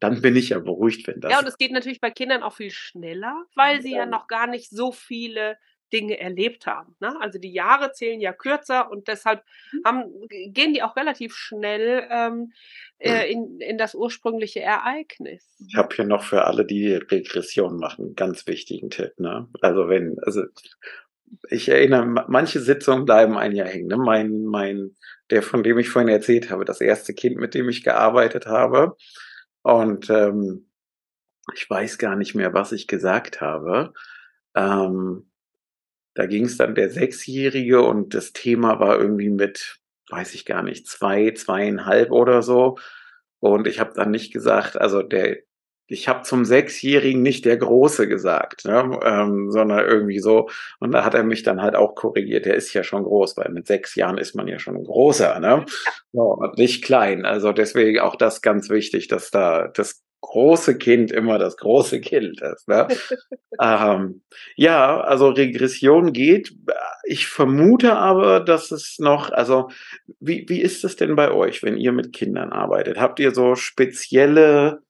[0.00, 1.30] Dann bin ich ja beruhigt, wenn das.
[1.30, 4.48] Ja, und es geht natürlich bei Kindern auch viel schneller, weil sie ja noch gar
[4.48, 5.58] nicht so viele
[5.92, 6.96] Dinge erlebt haben.
[7.00, 7.14] Ne?
[7.20, 9.82] Also die Jahre zählen ja kürzer und deshalb mhm.
[9.84, 12.52] haben, gehen die auch relativ schnell ähm,
[12.98, 15.56] äh, in, in das ursprüngliche Ereignis.
[15.68, 19.12] Ich habe hier noch für alle, die Regression machen, einen ganz wichtigen Tipp.
[19.18, 19.48] Ne?
[19.60, 20.42] Also wenn, also
[21.50, 23.88] ich erinnere, manche Sitzungen bleiben ein Jahr hängen.
[23.88, 23.96] Ne?
[23.96, 24.96] Mein, mein,
[25.30, 28.96] der, von dem ich vorhin erzählt habe, das erste Kind, mit dem ich gearbeitet habe.
[29.62, 30.70] Und ähm,
[31.54, 33.92] ich weiß gar nicht mehr, was ich gesagt habe.
[34.54, 35.30] Ähm,
[36.16, 40.62] da ging es dann der Sechsjährige und das Thema war irgendwie mit, weiß ich gar
[40.62, 42.78] nicht, zwei, zweieinhalb oder so.
[43.38, 45.36] Und ich habe dann nicht gesagt, also der,
[45.88, 50.48] ich habe zum Sechsjährigen nicht der Große gesagt, ne, ähm, sondern irgendwie so.
[50.80, 52.46] Und da hat er mich dann halt auch korrigiert.
[52.46, 55.38] Der ist ja schon groß, weil mit sechs Jahren ist man ja schon ein großer,
[55.38, 55.66] ne?
[56.12, 57.26] Ja, nicht klein.
[57.26, 62.40] Also deswegen auch das ganz wichtig, dass da das große Kind immer das große Kind
[62.40, 62.68] ist.
[62.68, 62.88] Ne?
[63.60, 64.22] ähm,
[64.56, 66.54] ja, also Regression geht.
[67.04, 69.70] Ich vermute aber, dass es noch, also
[70.18, 72.98] wie, wie ist es denn bei euch, wenn ihr mit Kindern arbeitet?
[72.98, 74.82] Habt ihr so spezielle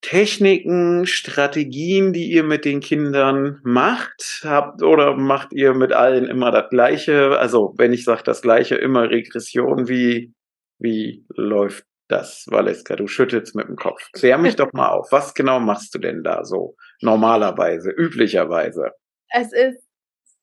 [0.00, 4.42] Techniken, Strategien, die ihr mit den Kindern macht?
[4.44, 7.38] Habt oder macht ihr mit allen immer das Gleiche?
[7.38, 10.32] Also, wenn ich sage das Gleiche, immer Regression, wie,
[10.78, 14.10] wie läuft das, Valeska, du schüttelst mit dem Kopf.
[14.12, 15.10] Klär mich doch mal auf.
[15.10, 18.92] Was genau machst du denn da so normalerweise, üblicherweise?
[19.30, 19.82] Es ist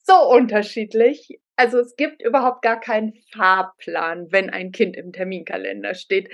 [0.03, 1.39] so unterschiedlich.
[1.55, 6.29] Also es gibt überhaupt gar keinen Fahrplan, wenn ein Kind im Terminkalender steht.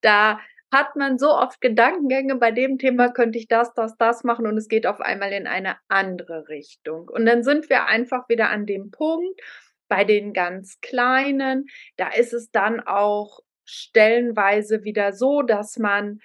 [0.00, 0.40] Da
[0.72, 4.56] hat man so oft Gedankengänge, bei dem Thema könnte ich das, das, das machen und
[4.56, 7.08] es geht auf einmal in eine andere Richtung.
[7.08, 9.40] Und dann sind wir einfach wieder an dem Punkt,
[9.88, 16.20] bei den ganz Kleinen, da ist es dann auch stellenweise wieder so, dass man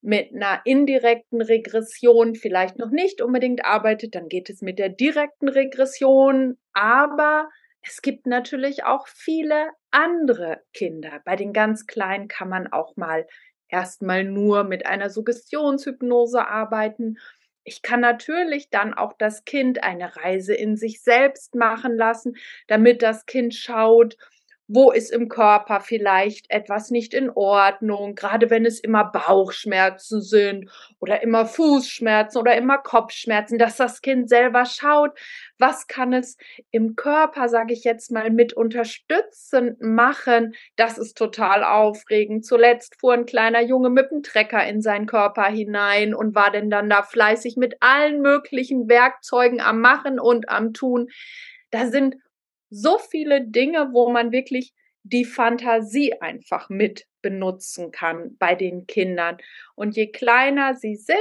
[0.00, 5.48] mit einer indirekten Regression vielleicht noch nicht unbedingt arbeitet, dann geht es mit der direkten
[5.48, 7.48] Regression, aber
[7.82, 11.20] es gibt natürlich auch viele andere Kinder.
[11.24, 13.26] Bei den ganz Kleinen kann man auch mal
[13.68, 17.16] erstmal nur mit einer Suggestionshypnose arbeiten.
[17.64, 22.36] Ich kann natürlich dann auch das Kind eine Reise in sich selbst machen lassen,
[22.68, 24.16] damit das Kind schaut,
[24.68, 30.70] wo ist im Körper vielleicht etwas nicht in Ordnung, gerade wenn es immer Bauchschmerzen sind
[30.98, 35.12] oder immer Fußschmerzen oder immer Kopfschmerzen, dass das Kind selber schaut,
[35.58, 36.36] was kann es
[36.70, 40.54] im Körper, sage ich jetzt mal, mit unterstützend machen.
[40.74, 42.44] Das ist total aufregend.
[42.44, 46.70] Zuletzt fuhr ein kleiner Junge mit dem Trecker in seinen Körper hinein und war denn
[46.70, 51.08] dann da fleißig mit allen möglichen Werkzeugen am Machen und am Tun.
[51.70, 52.16] Da sind
[52.70, 59.38] so viele Dinge, wo man wirklich die Fantasie einfach mit benutzen kann bei den Kindern.
[59.74, 61.18] Und je kleiner sie sind,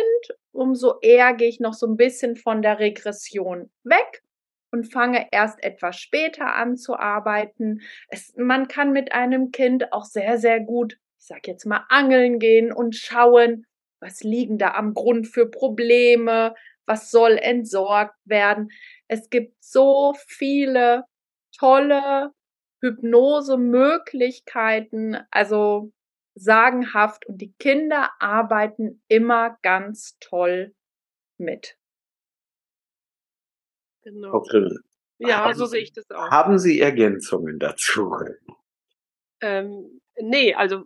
[0.51, 4.23] umso eher gehe ich noch so ein bisschen von der Regression weg
[4.71, 7.81] und fange erst etwas später an zu arbeiten.
[8.07, 12.39] Es, man kann mit einem Kind auch sehr, sehr gut, ich sag jetzt mal, angeln
[12.39, 13.65] gehen und schauen,
[13.99, 16.53] was liegen da am Grund für Probleme,
[16.85, 18.69] was soll entsorgt werden.
[19.07, 21.03] Es gibt so viele
[21.57, 22.31] tolle
[22.81, 25.93] Hypnosemöglichkeiten, also
[26.35, 30.75] sagenhaft und die Kinder arbeiten immer ganz toll
[31.37, 31.77] mit.
[34.03, 34.33] Genau.
[34.33, 34.69] Okay.
[35.17, 36.29] Ja, haben, so sehe ich das auch.
[36.29, 38.13] Haben Sie Ergänzungen dazu?
[39.41, 40.83] Ähm, nee, also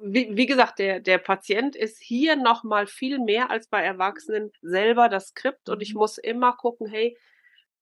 [0.00, 5.08] wie, wie gesagt, der, der Patient ist hier nochmal viel mehr als bei Erwachsenen selber
[5.08, 5.98] das Skript und ich mhm.
[5.98, 7.16] muss immer gucken, hey,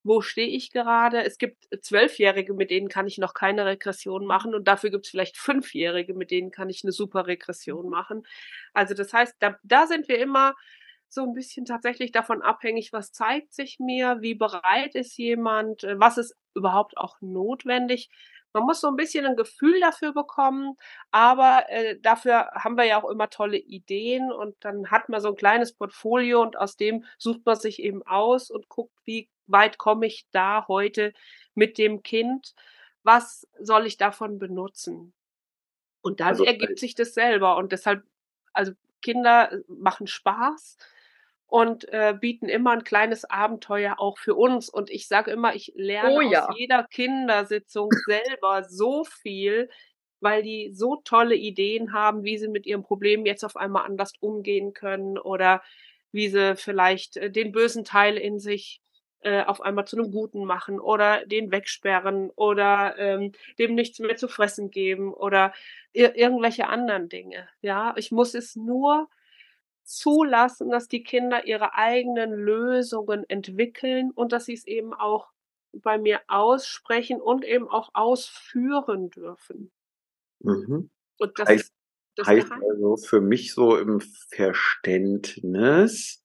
[0.06, 1.24] wo stehe ich gerade.
[1.24, 5.10] Es gibt Zwölfjährige, mit denen kann ich noch keine Regression machen und dafür gibt es
[5.10, 8.26] vielleicht Fünfjährige, mit denen kann ich eine super Regression machen.
[8.72, 10.54] Also das heißt, da, da sind wir immer
[11.08, 15.98] so ein bisschen tatsächlich davon abhängig, was zeigt sich mir, wie bereit ist jemand, äh,
[15.98, 18.08] was ist überhaupt auch notwendig.
[18.52, 20.76] Man muss so ein bisschen ein Gefühl dafür bekommen,
[21.10, 25.28] aber äh, dafür haben wir ja auch immer tolle Ideen und dann hat man so
[25.28, 29.78] ein kleines Portfolio und aus dem sucht man sich eben aus und guckt, wie weit
[29.78, 31.12] komme ich da heute
[31.54, 32.54] mit dem Kind?
[33.02, 35.12] Was soll ich davon benutzen?
[36.00, 38.04] Und dann also, ergibt sich das selber und deshalb,
[38.52, 40.76] also Kinder äh, machen Spaß
[41.46, 44.68] und äh, bieten immer ein kleines Abenteuer auch für uns.
[44.68, 46.46] Und ich sage immer, ich lerne oh, ja.
[46.46, 49.68] aus jeder Kindersitzung selber so viel,
[50.20, 54.12] weil die so tolle Ideen haben, wie sie mit ihrem Problem jetzt auf einmal anders
[54.20, 55.62] umgehen können oder
[56.10, 58.80] wie sie vielleicht äh, den bösen Teil in sich
[59.20, 64.16] äh, auf einmal zu einem Guten machen oder den wegsperren oder ähm, dem nichts mehr
[64.16, 65.52] zu fressen geben oder
[65.92, 67.48] ir irgendwelche anderen Dinge.
[67.60, 69.08] Ja, ich muss es nur
[69.86, 75.28] zulassen, dass die Kinder ihre eigenen Lösungen entwickeln und dass sie es eben auch
[75.72, 79.70] bei mir aussprechen und eben auch ausführen dürfen.
[80.40, 80.90] Mhm.
[81.18, 81.74] Und das heißt, ist
[82.16, 86.24] das heißt also für mich so im Verständnis,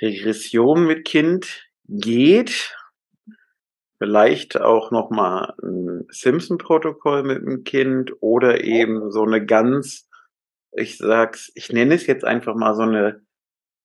[0.00, 2.76] Regression mit Kind geht,
[3.98, 10.08] vielleicht auch noch mal ein Simpson-Protokoll mit dem Kind oder eben so eine ganz,
[10.76, 13.22] ich sag's, ich nenne es jetzt einfach mal so eine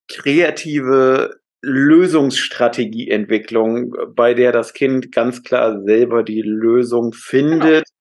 [0.07, 7.21] kreative Lösungsstrategieentwicklung, bei der das Kind ganz klar selber die Lösung genau.
[7.21, 7.97] findet, genau.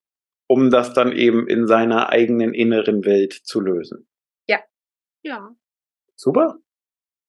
[0.46, 4.09] um das dann eben in seiner eigenen inneren Welt zu lösen.
[4.48, 4.61] Ja.
[5.22, 5.51] Ja.
[6.14, 6.59] Super.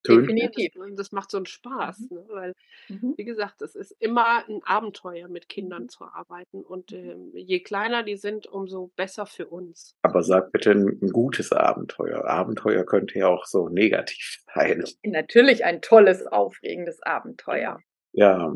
[0.07, 0.73] Definitiv.
[0.95, 2.17] Das macht so einen Spaß, mhm.
[2.17, 2.25] ne?
[2.29, 2.53] weil,
[2.88, 3.13] mhm.
[3.17, 5.89] wie gesagt, es ist immer ein Abenteuer, mit Kindern mhm.
[5.89, 6.63] zu arbeiten.
[6.63, 9.95] Und äh, je kleiner die sind, umso besser für uns.
[10.01, 12.25] Aber sag bitte ein, ein gutes Abenteuer.
[12.25, 14.83] Abenteuer könnte ja auch so negativ sein.
[15.03, 17.79] Natürlich ein tolles, aufregendes Abenteuer.
[18.13, 18.53] Ja.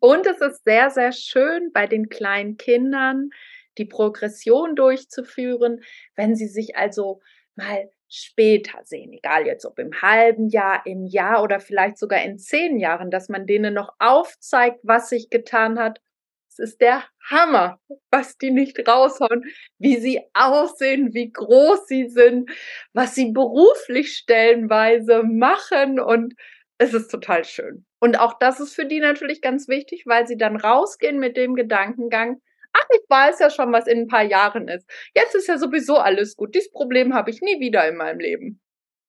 [0.00, 3.30] Und es ist sehr, sehr schön bei den kleinen Kindern,
[3.78, 5.82] die Progression durchzuführen,
[6.14, 7.20] wenn sie sich also
[7.56, 12.38] mal später sehen, egal jetzt ob im halben Jahr, im Jahr oder vielleicht sogar in
[12.38, 16.00] zehn Jahren, dass man denen noch aufzeigt, was sich getan hat.
[16.48, 19.44] Es ist der Hammer, was die nicht raushauen,
[19.78, 22.50] wie sie aussehen, wie groß sie sind,
[22.92, 26.34] was sie beruflich stellenweise machen und
[26.78, 27.86] es ist total schön.
[28.00, 31.54] Und auch das ist für die natürlich ganz wichtig, weil sie dann rausgehen mit dem
[31.54, 32.40] Gedankengang,
[32.72, 34.88] ach, ich weiß ja schon, was in ein paar Jahren ist.
[35.14, 36.54] Jetzt ist ja sowieso alles gut.
[36.54, 38.60] Dieses Problem habe ich nie wieder in meinem Leben.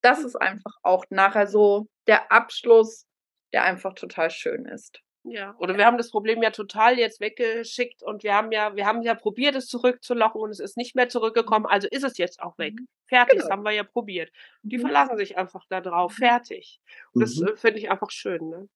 [0.02, 3.06] Das ist einfach auch nachher so der Abschluss,
[3.54, 5.02] der einfach total schön ist.
[5.26, 8.86] Ja, oder wir haben das Problem ja total jetzt weggeschickt und wir haben ja, wir
[8.86, 12.42] haben ja probiert, es zurückzulochen und es ist nicht mehr zurückgekommen, also ist es jetzt
[12.42, 12.74] auch weg.
[12.74, 12.88] Mhm.
[13.08, 13.44] Fertig, genau.
[13.44, 14.34] das haben wir ja probiert.
[14.64, 14.82] Die mhm.
[14.82, 16.82] verlassen sich einfach da drauf, fertig.
[17.14, 17.48] Und das mhm.
[17.48, 18.68] Äh, finde ich einfach schön, ne?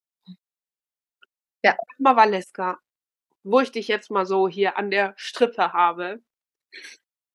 [1.63, 1.76] Ja.
[1.97, 2.78] Mal Valeska,
[3.51, 6.21] wo ich dich jetzt mal so hier an der Strippe habe,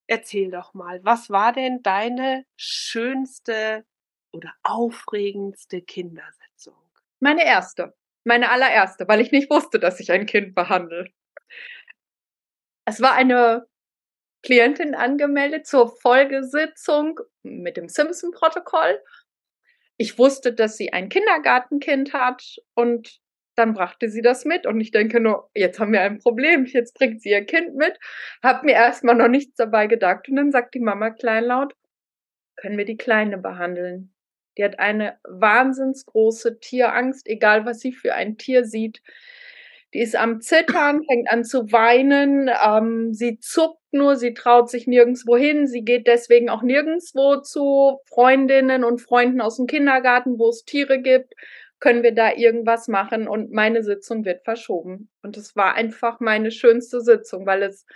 [0.06, 3.86] erzähl doch mal, was war denn deine schönste
[4.30, 6.76] oder aufregendste Kindersitzung?
[7.18, 7.94] Meine erste,
[8.24, 11.10] meine allererste, weil ich nicht wusste, dass ich ein Kind behandle.
[12.84, 13.66] Es war eine
[14.42, 19.00] Klientin angemeldet zur Folgesitzung mit dem Simpson-Protokoll.
[19.96, 23.21] Ich wusste, dass sie ein Kindergartenkind hat und
[23.62, 26.94] dann brachte sie das mit und ich denke nur, jetzt haben wir ein Problem, jetzt
[26.94, 27.96] bringt sie ihr Kind mit,
[28.42, 31.74] hab mir erstmal noch nichts dabei gedacht und dann sagt die Mama kleinlaut,
[32.56, 34.12] können wir die Kleine behandeln?
[34.58, 39.00] Die hat eine wahnsinnsgroße Tierangst, egal was sie für ein Tier sieht.
[39.94, 44.86] Die ist am Zittern, fängt an zu weinen, ähm, sie zuckt nur, sie traut sich
[44.86, 50.48] nirgendwo hin, sie geht deswegen auch nirgendwo zu Freundinnen und Freunden aus dem Kindergarten, wo
[50.48, 51.34] es Tiere gibt
[51.82, 53.26] können wir da irgendwas machen?
[53.26, 55.10] Und meine Sitzung wird verschoben.
[55.20, 57.86] Und es war einfach meine schönste Sitzung, weil es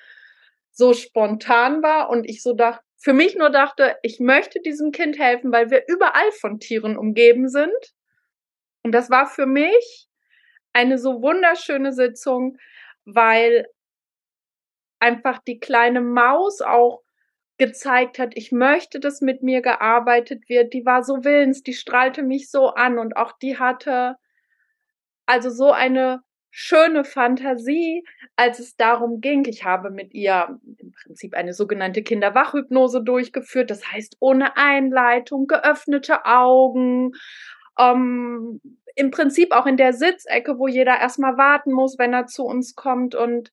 [0.72, 5.20] so spontan war und ich so dachte, für mich nur dachte, ich möchte diesem Kind
[5.20, 7.94] helfen, weil wir überall von Tieren umgeben sind.
[8.82, 10.08] Und das war für mich
[10.72, 12.56] eine so wunderschöne Sitzung,
[13.04, 13.68] weil
[14.98, 17.04] einfach die kleine Maus auch
[17.58, 20.72] gezeigt hat, ich möchte, dass mit mir gearbeitet wird.
[20.72, 24.16] Die war so willens, die strahlte mich so an und auch die hatte
[25.26, 28.02] also so eine schöne Fantasie,
[28.36, 29.44] als es darum ging.
[29.46, 33.70] Ich habe mit ihr im Prinzip eine sogenannte Kinderwachhypnose durchgeführt.
[33.70, 37.12] Das heißt, ohne Einleitung, geöffnete Augen,
[37.78, 38.60] ähm,
[38.94, 42.74] im Prinzip auch in der Sitzecke, wo jeder erstmal warten muss, wenn er zu uns
[42.74, 43.14] kommt.
[43.14, 43.52] Und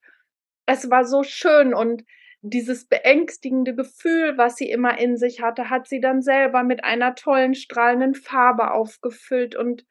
[0.64, 2.04] es war so schön und
[2.46, 7.14] dieses beängstigende Gefühl, was sie immer in sich hatte, hat sie dann selber mit einer
[7.14, 9.86] tollen strahlenden Farbe aufgefüllt und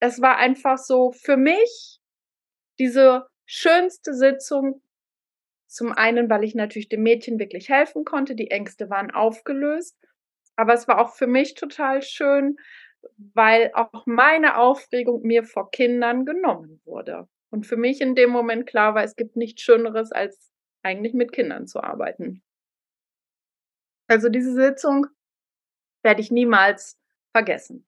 [0.00, 2.00] es war einfach so für mich
[2.78, 4.80] diese schönste Sitzung.
[5.66, 9.98] Zum einen, weil ich natürlich dem Mädchen wirklich helfen konnte, die Ängste waren aufgelöst,
[10.56, 12.56] aber es war auch für mich total schön,
[13.34, 17.28] weil auch meine Aufregung mir vor Kindern genommen wurde.
[17.50, 20.48] Und für mich in dem Moment klar war, es gibt nichts Schöneres, als
[20.82, 22.42] eigentlich mit Kindern zu arbeiten.
[24.08, 25.06] Also diese Sitzung
[26.02, 26.98] werde ich niemals
[27.32, 27.86] vergessen.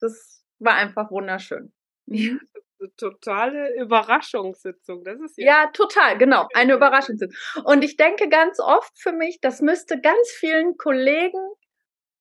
[0.00, 1.72] Das war einfach wunderschön.
[2.06, 2.36] Ja,
[2.82, 5.04] eine totale Überraschungssitzung.
[5.04, 7.64] Das ist ja, ja total, genau, eine Überraschungssitzung.
[7.64, 11.40] Und ich denke ganz oft für mich, das müsste ganz vielen Kollegen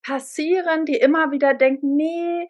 [0.04, 2.48] passieren, die immer wieder denken, nee,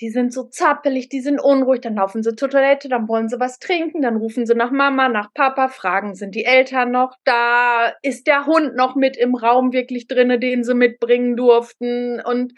[0.00, 3.38] die sind so zappelig, die sind unruhig, dann laufen sie zur Toilette, dann wollen sie
[3.38, 7.92] was trinken, dann rufen sie nach Mama, nach Papa, fragen, sind die Eltern noch da?
[8.02, 12.20] Ist der Hund noch mit im Raum wirklich drinne, den sie mitbringen durften?
[12.20, 12.54] Und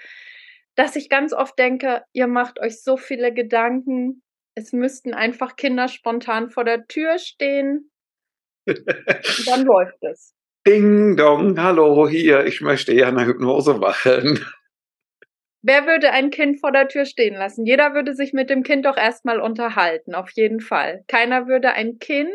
[0.76, 4.22] dass ich ganz oft denke, ihr macht euch so viele Gedanken.
[4.55, 7.91] Es müssten einfach Kinder spontan vor der Tür stehen.
[8.66, 10.35] Und dann läuft es.
[10.66, 14.41] Ding dong, hallo hier, ich möchte ja eine Hypnose machen.
[15.67, 17.65] Wer würde ein Kind vor der Tür stehen lassen?
[17.65, 21.05] Jeder würde sich mit dem Kind doch erstmal unterhalten, auf jeden Fall.
[21.09, 22.29] Keiner würde ein Kind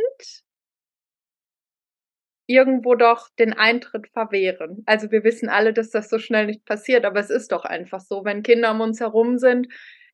[2.47, 4.81] irgendwo doch den Eintritt verwehren.
[4.87, 7.99] Also wir wissen alle, dass das so schnell nicht passiert, aber es ist doch einfach
[7.99, 9.67] so, wenn Kinder um uns herum sind,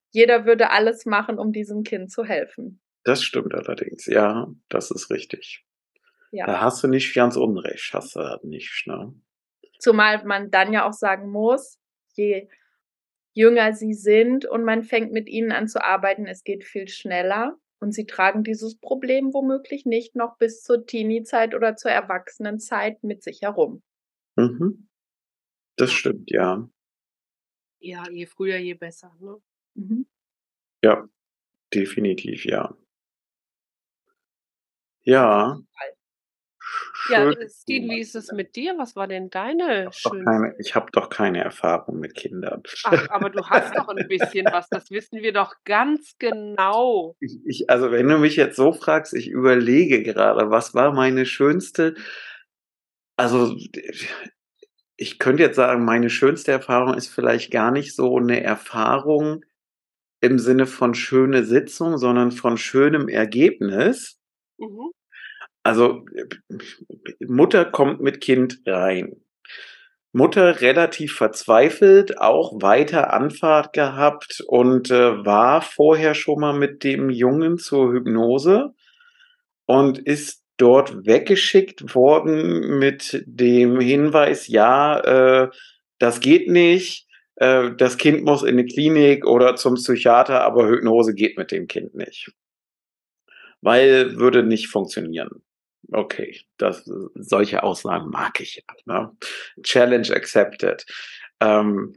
[0.10, 2.82] jeder würde alles machen, um diesem Kind zu helfen.
[3.06, 5.64] Das stimmt allerdings, ja, das ist richtig.
[6.32, 6.48] Ja.
[6.48, 9.14] Da hast du nicht ganz unrecht, hast du nicht, ne?
[9.80, 11.80] Zumal man dann ja auch sagen muss,
[12.16, 12.50] je
[13.36, 17.60] jünger sie sind und man fängt mit ihnen an zu arbeiten, es geht viel schneller
[17.80, 23.22] und sie tragen dieses Problem womöglich nicht noch bis zur Teenie-Zeit oder zur Erwachsenenzeit mit
[23.22, 23.84] sich herum.
[24.38, 24.88] Mhm.
[25.76, 25.98] Das ja.
[25.98, 26.70] stimmt, ja.
[27.80, 29.14] Ja, je früher, je besser.
[29.20, 29.38] Ne?
[29.76, 30.08] Mhm.
[30.82, 31.08] Ja,
[31.74, 32.76] definitiv, ja.
[35.04, 35.60] Ja.
[37.10, 38.76] Ja, Steve, wie ist es mit dir?
[38.78, 40.56] Was war denn deine schönste?
[40.60, 42.64] Ich habe doch keine Erfahrung mit Kindern.
[42.84, 47.16] Ach, aber du hast doch ein bisschen was, das wissen wir doch ganz genau.
[47.26, 51.26] Ich, ich, also wenn du mich jetzt so fragst, ich überlege gerade, was war meine
[51.26, 51.96] schönste,
[53.16, 53.56] also
[54.98, 59.44] ich könnte jetzt sagen, meine schönste Erfahrung ist vielleicht gar nicht so eine Erfahrung
[60.22, 64.18] im Sinne von schöne Sitzung, sondern von schönem Ergebnis.
[64.58, 64.92] Mhm.
[65.66, 66.06] Also
[67.28, 69.16] Mutter kommt mit Kind rein.
[70.12, 77.10] Mutter relativ verzweifelt, auch weiter Anfahrt gehabt und äh, war vorher schon mal mit dem
[77.10, 78.76] Jungen zur Hypnose
[79.66, 85.50] und ist dort weggeschickt worden mit dem Hinweis, ja, äh,
[85.98, 87.08] das geht nicht,
[87.38, 91.66] äh, das Kind muss in eine Klinik oder zum Psychiater, aber Hypnose geht mit dem
[91.68, 92.32] Kind nicht.
[93.62, 95.42] Weil würde nicht funktionieren.
[95.92, 98.64] Okay, das, solche Aussagen mag ich ja.
[98.86, 99.12] Ne?
[99.62, 100.86] Challenge accepted.
[101.40, 101.94] Ähm,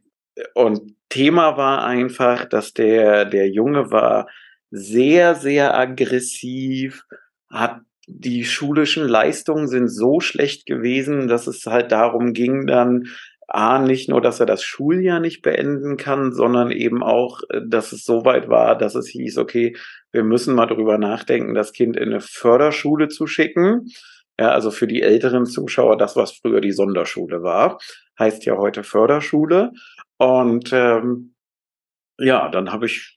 [0.55, 4.29] und Thema war einfach, dass der, der Junge war
[4.71, 7.05] sehr, sehr aggressiv,
[7.51, 13.09] hat die schulischen Leistungen sind so schlecht gewesen, dass es halt darum ging, dann
[13.51, 18.05] A, nicht nur, dass er das Schuljahr nicht beenden kann, sondern eben auch, dass es
[18.05, 19.75] so weit war, dass es hieß, okay,
[20.13, 23.87] wir müssen mal drüber nachdenken, das Kind in eine Förderschule zu schicken.
[24.41, 27.79] Ja, also für die älteren Zuschauer, das, was früher die Sonderschule war,
[28.19, 29.73] heißt ja heute Förderschule.
[30.17, 31.35] Und ähm,
[32.19, 33.17] ja, dann habe ich,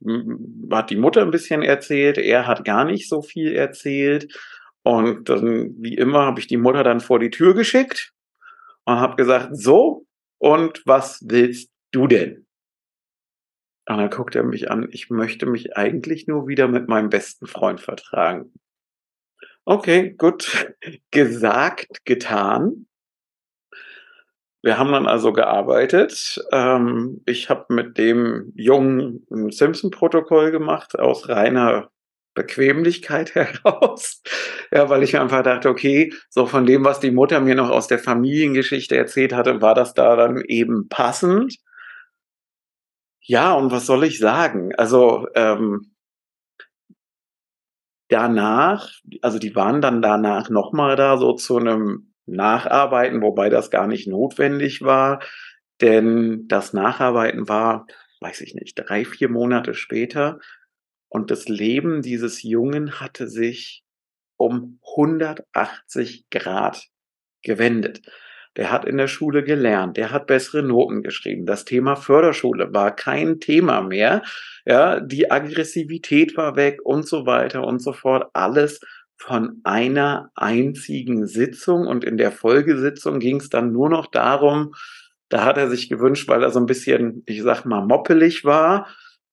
[0.71, 4.33] hat die Mutter ein bisschen erzählt, er hat gar nicht so viel erzählt.
[4.83, 8.13] Und dann, wie immer, habe ich die Mutter dann vor die Tür geschickt
[8.85, 10.05] und habe gesagt, so,
[10.39, 12.40] und was willst du denn?
[13.91, 17.45] Und dann guckt er mich an, ich möchte mich eigentlich nur wieder mit meinem besten
[17.45, 18.53] Freund vertragen.
[19.65, 20.73] Okay, gut.
[21.11, 22.87] Gesagt, getan.
[24.63, 26.41] Wir haben dann also gearbeitet.
[26.53, 31.89] Ähm, ich habe mit dem Jungen ein Simpson-Protokoll gemacht aus reiner
[32.33, 34.21] Bequemlichkeit heraus.
[34.71, 37.87] Ja, weil ich einfach dachte, okay, so von dem, was die Mutter mir noch aus
[37.87, 41.57] der Familiengeschichte erzählt hatte, war das da dann eben passend.
[43.23, 44.73] Ja, und was soll ich sagen?
[44.75, 45.91] Also ähm,
[48.09, 48.89] danach,
[49.21, 54.07] also die waren dann danach nochmal da so zu einem Nacharbeiten, wobei das gar nicht
[54.07, 55.21] notwendig war,
[55.81, 57.87] denn das Nacharbeiten war,
[58.19, 60.39] weiß ich nicht, drei, vier Monate später
[61.09, 63.83] und das Leben dieses Jungen hatte sich
[64.37, 66.87] um 180 Grad
[67.43, 68.01] gewendet.
[68.57, 71.45] Der hat in der Schule gelernt, der hat bessere Noten geschrieben.
[71.45, 74.23] Das Thema Förderschule war kein Thema mehr.
[74.65, 78.29] Ja, die Aggressivität war weg und so weiter und so fort.
[78.33, 78.81] Alles
[79.15, 84.73] von einer einzigen Sitzung und in der Folgesitzung ging es dann nur noch darum,
[85.29, 88.87] da hat er sich gewünscht, weil er so ein bisschen, ich sag mal, moppelig war,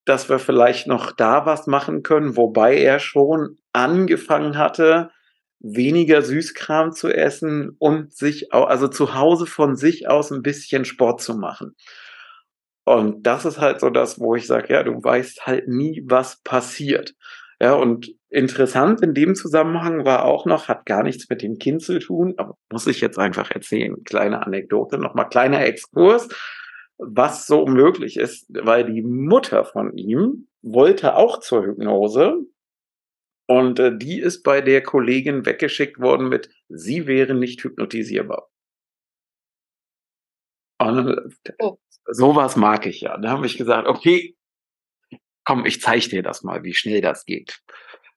[0.05, 5.11] dass wir vielleicht noch da was machen können, wobei er schon angefangen hatte,
[5.61, 11.21] weniger Süßkram zu essen und sich, also zu Hause von sich aus ein bisschen Sport
[11.21, 11.75] zu machen.
[12.85, 16.41] Und das ist halt so das, wo ich sage, ja, du weißt halt nie, was
[16.43, 17.15] passiert.
[17.61, 21.83] Ja, und interessant in dem Zusammenhang war auch noch, hat gar nichts mit dem Kind
[21.83, 24.05] zu tun, aber muss ich jetzt einfach erzählen.
[24.05, 26.29] Kleine Anekdote, nochmal kleiner Exkurs.
[26.99, 32.39] was so möglich ist, weil die Mutter von ihm wollte auch zur Hypnose
[33.49, 38.51] und äh, die ist bei der Kollegin weggeschickt worden mit, sie wäre nicht hypnotisierbar.
[40.79, 41.09] Und
[41.45, 41.79] äh, oh.
[42.07, 43.17] sowas mag ich ja.
[43.17, 44.37] Da habe ich gesagt, okay,
[45.45, 47.61] komm, ich zeige dir das mal, wie schnell das geht.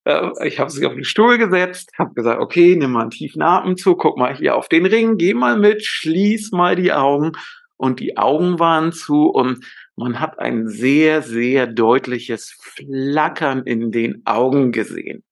[0.03, 3.41] Äh, ich habe sie auf den Stuhl gesetzt, habe gesagt, okay, nimm mal einen tiefen
[3.41, 7.31] Atemzug, guck mal hier auf den Ring, geh mal mit, schließ mal die Augen.
[7.77, 9.65] Und die Augen waren zu und
[10.01, 15.23] man hat ein sehr, sehr deutliches Flackern in den Augen gesehen.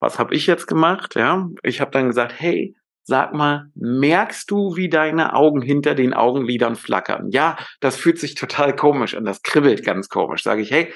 [0.00, 1.14] Was habe ich jetzt gemacht?
[1.14, 6.12] Ja, ich habe dann gesagt, hey, sag mal, merkst du, wie deine Augen hinter den
[6.12, 7.30] Augenlidern flackern?
[7.30, 10.42] Ja, das fühlt sich total komisch an, das kribbelt ganz komisch.
[10.42, 10.92] Sage ich, hey,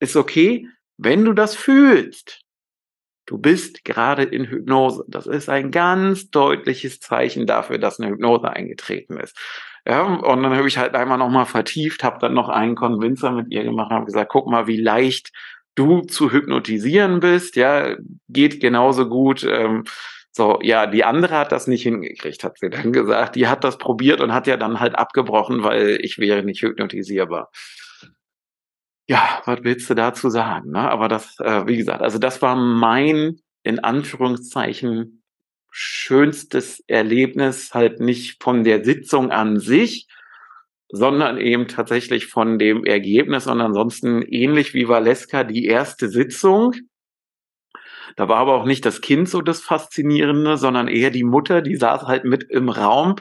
[0.00, 2.40] ist okay, wenn du das fühlst.
[3.24, 5.04] Du bist gerade in Hypnose.
[5.08, 9.38] Das ist ein ganz deutliches Zeichen dafür, dass eine Hypnose eingetreten ist.
[9.86, 13.50] Ja, und dann habe ich halt einmal nochmal vertieft, habe dann noch einen Convincer mit
[13.50, 15.32] ihr gemacht habe gesagt, guck mal, wie leicht
[15.74, 17.56] du zu hypnotisieren bist.
[17.56, 17.96] Ja,
[18.28, 19.42] geht genauso gut.
[19.44, 19.84] Ähm,
[20.30, 23.34] so, ja, die andere hat das nicht hingekriegt, hat sie dann gesagt.
[23.36, 27.50] Die hat das probiert und hat ja dann halt abgebrochen, weil ich wäre nicht hypnotisierbar
[29.08, 30.70] ja, was willst du dazu sagen?
[30.70, 30.90] Ne?
[30.90, 35.21] Aber das, äh, wie gesagt, also das war mein, in Anführungszeichen,
[35.72, 40.06] schönstes Erlebnis, halt nicht von der Sitzung an sich,
[40.90, 46.74] sondern eben tatsächlich von dem Ergebnis und ansonsten ähnlich wie Valeska die erste Sitzung.
[48.16, 51.76] Da war aber auch nicht das Kind so das Faszinierende, sondern eher die Mutter, die
[51.76, 53.16] saß halt mit im Raum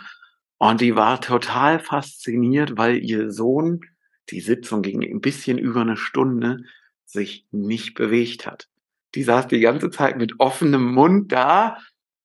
[0.57, 3.79] und die war total fasziniert, weil ihr Sohn
[4.29, 6.57] die Sitzung ging ein bisschen über eine Stunde,
[7.05, 8.67] sich nicht bewegt hat.
[9.15, 11.77] Die saß die ganze Zeit mit offenem Mund da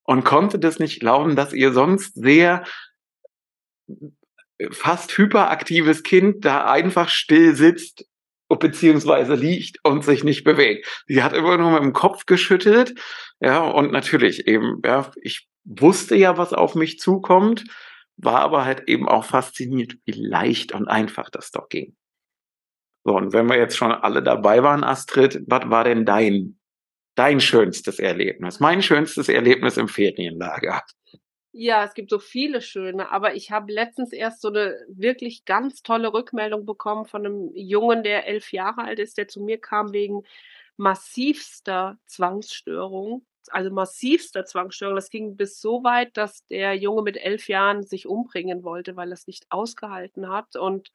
[0.07, 2.65] und konnte das nicht glauben, dass ihr sonst sehr
[4.71, 8.07] fast hyperaktives Kind da einfach still sitzt
[8.49, 11.05] beziehungsweise liegt und sich nicht bewegt.
[11.09, 12.95] Sie hat immer nur mit dem Kopf geschüttelt,
[13.41, 17.65] ja, und natürlich eben, ja, ich wusste ja, was auf mich zukommt,
[18.17, 21.97] war aber halt eben auch fasziniert, wie leicht und einfach das doch ging.
[23.05, 26.59] So, und wenn wir jetzt schon alle dabei waren, Astrid, was war denn dein,
[27.17, 28.61] dein schönstes Erlebnis?
[28.61, 30.83] Mein schönstes Erlebnis im Ferienlager.
[31.53, 35.83] Ja, es gibt so viele schöne, aber ich habe letztens erst so eine wirklich ganz
[35.83, 39.93] tolle Rückmeldung bekommen von einem Jungen, der elf Jahre alt ist, der zu mir kam
[39.93, 40.23] wegen
[40.77, 44.95] massivster Zwangsstörung also massivster Zwangsstörung.
[44.95, 49.11] Das ging bis so weit, dass der Junge mit elf Jahren sich umbringen wollte, weil
[49.11, 50.93] er es nicht ausgehalten hat und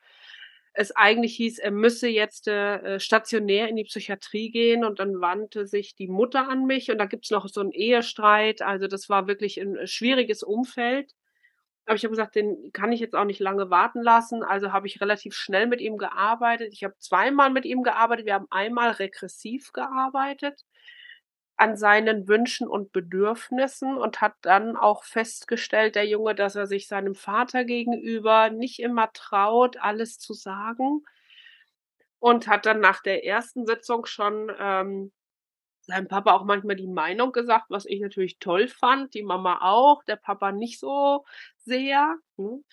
[0.74, 5.68] es eigentlich hieß, er müsse jetzt äh, stationär in die Psychiatrie gehen und dann wandte
[5.68, 8.62] sich die Mutter an mich und da gibt's noch so einen Ehestreit.
[8.62, 11.14] Also das war wirklich ein äh, schwieriges Umfeld.
[11.86, 14.44] Aber ich habe gesagt, den kann ich jetzt auch nicht lange warten lassen.
[14.44, 16.70] Also habe ich relativ schnell mit ihm gearbeitet.
[16.74, 18.26] Ich habe zweimal mit ihm gearbeitet.
[18.26, 20.64] Wir haben einmal regressiv gearbeitet
[21.58, 26.88] an seinen Wünschen und Bedürfnissen und hat dann auch festgestellt, der Junge, dass er sich
[26.88, 31.04] seinem Vater gegenüber nicht immer traut, alles zu sagen.
[32.20, 35.12] Und hat dann nach der ersten Sitzung schon ähm,
[35.82, 40.04] seinem Papa auch manchmal die Meinung gesagt, was ich natürlich toll fand, die Mama auch,
[40.04, 41.26] der Papa nicht so
[41.58, 42.18] sehr.
[42.38, 42.64] Hm.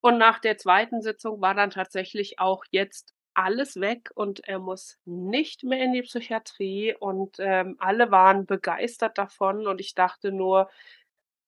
[0.00, 3.14] Und nach der zweiten Sitzung war dann tatsächlich auch jetzt
[3.44, 9.18] alles weg und er muss nicht mehr in die Psychiatrie und ähm, alle waren begeistert
[9.18, 10.68] davon und ich dachte nur,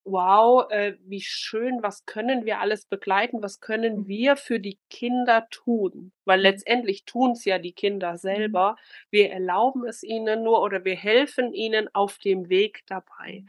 [0.04, 4.08] wow, äh, wie schön, was können wir alles begleiten, was können mhm.
[4.08, 6.12] wir für die Kinder tun?
[6.24, 6.42] Weil mhm.
[6.42, 8.18] letztendlich tun es ja die Kinder mhm.
[8.18, 8.76] selber.
[9.10, 13.44] Wir erlauben es ihnen nur oder wir helfen ihnen auf dem Weg dabei.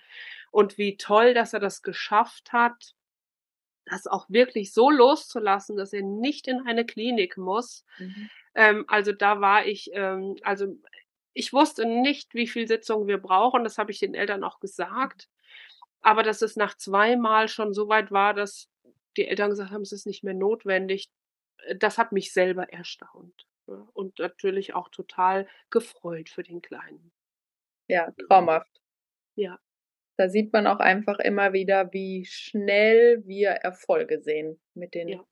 [0.52, 2.94] Und wie toll, dass er das geschafft hat,
[3.86, 7.86] das auch wirklich so loszulassen, dass er nicht in eine Klinik muss.
[7.98, 8.30] Mhm.
[8.56, 10.68] Ähm, also da war ich, ähm, also
[11.34, 13.64] ich wusste nicht, wie viel Sitzungen wir brauchen.
[13.64, 15.30] Das habe ich den Eltern auch gesagt.
[16.02, 18.70] Aber dass es nach zweimal schon so weit war, dass
[19.18, 21.10] die Eltern gesagt haben, es ist nicht mehr notwendig,
[21.66, 23.48] äh, das hat mich selber erstaunt.
[23.66, 27.14] Und natürlich auch total gefreut für den Kleinen.
[27.88, 28.82] Ja, traumhaft.
[29.36, 29.58] Ja.
[30.16, 35.26] Da sieht man auch einfach immer wieder, wie schnell wir Erfolge sehen mit den ja.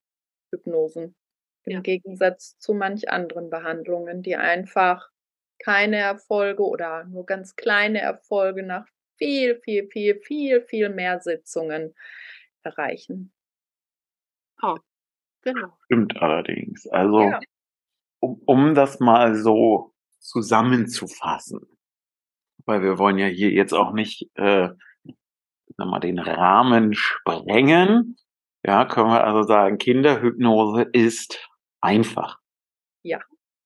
[0.51, 1.15] Hypnosen.
[1.63, 1.79] Im ja.
[1.81, 5.09] Gegensatz zu manch anderen Behandlungen, die einfach
[5.59, 11.93] keine Erfolge oder nur ganz kleine Erfolge nach viel, viel, viel, viel, viel mehr Sitzungen
[12.63, 13.31] erreichen.
[14.63, 14.77] Oh,
[15.43, 15.77] genau.
[15.85, 16.87] Stimmt allerdings.
[16.87, 17.39] Also, ja.
[18.19, 21.67] um, um das mal so zusammenzufassen
[22.65, 24.69] weil wir wollen ja hier jetzt auch nicht äh,
[25.77, 28.17] mal den Rahmen sprengen.
[28.65, 31.39] Ja, können wir also sagen, Kinderhypnose ist
[31.81, 32.37] einfach.
[33.03, 33.19] Ja.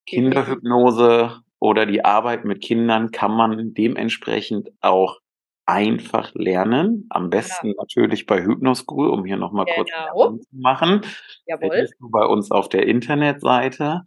[0.07, 5.19] Kinderhypnose oder die Arbeit mit Kindern kann man dementsprechend auch
[5.65, 7.07] einfach lernen.
[7.09, 7.73] Am besten ja.
[7.77, 10.11] natürlich bei Hypnoschool, um hier nochmal genau.
[10.13, 11.01] kurz zu machen.
[11.47, 11.89] Jawohl.
[11.99, 14.03] Du bei uns auf der Internetseite.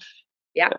[0.58, 0.70] Ja.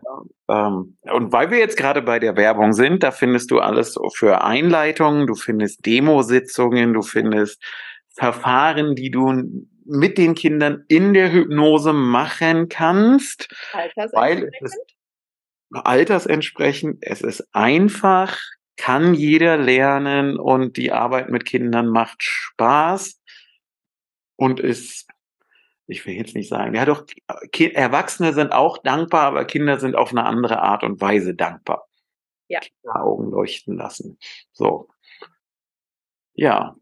[0.50, 4.44] Ähm, und weil wir jetzt gerade bei der Werbung sind, da findest du alles für
[4.44, 7.64] Einleitungen, du findest Demositzungen, du findest
[8.14, 9.32] Verfahren, die du
[9.86, 13.48] mit den Kindern in der Hypnose machen kannst.
[14.12, 14.96] Weil es ist
[15.72, 18.38] altersentsprechend, es ist einfach,
[18.76, 23.22] kann jeder lernen und die Arbeit mit Kindern macht Spaß
[24.36, 25.09] und ist,
[25.90, 27.06] ich will jetzt nicht sagen, ja doch,
[27.74, 31.88] Erwachsene sind auch dankbar, aber Kinder sind auf eine andere Art und Weise dankbar.
[32.48, 32.60] Ja.
[32.84, 34.18] Augen leuchten lassen.
[34.52, 34.88] So.
[36.34, 36.76] Ja.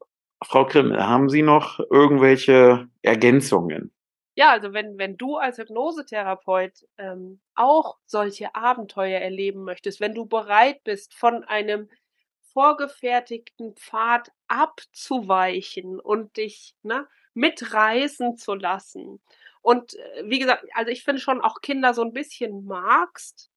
[0.44, 3.92] Frau Grimm, haben Sie noch irgendwelche Ergänzungen?
[4.36, 10.28] Ja, also wenn, wenn du als Hypnosetherapeut ähm, auch solche Abenteuer erleben möchtest, wenn du
[10.28, 11.90] bereit bist, von einem
[12.54, 17.08] vorgefertigten Pfad abzuweichen und dich ne,
[17.38, 19.22] mitreißen zu lassen.
[19.62, 23.50] Und äh, wie gesagt, also ich finde schon auch Kinder so ein bisschen magst,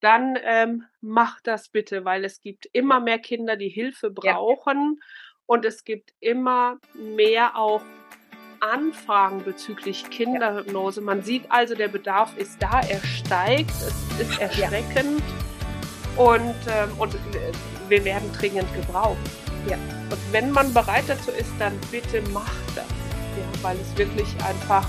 [0.00, 5.06] dann ähm, mach das bitte, weil es gibt immer mehr Kinder, die Hilfe brauchen ja.
[5.46, 7.82] und es gibt immer mehr auch
[8.60, 11.00] Anfragen bezüglich Kinderhypnose.
[11.00, 15.22] Man sieht also, der Bedarf ist da, er steigt, es ist erschreckend
[16.16, 16.22] ja.
[16.22, 17.14] und, ähm, und
[17.88, 19.43] wir werden dringend gebraucht.
[19.68, 19.76] Ja.
[20.10, 22.84] Und wenn man bereit dazu ist, dann bitte macht das.
[22.84, 24.86] Ja, weil es wirklich einfach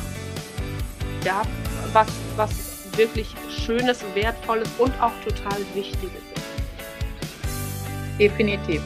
[1.25, 1.41] ja,
[1.93, 6.45] was, was wirklich Schönes, Wertvolles und auch total Wichtiges ist.
[8.19, 8.81] Definitiv.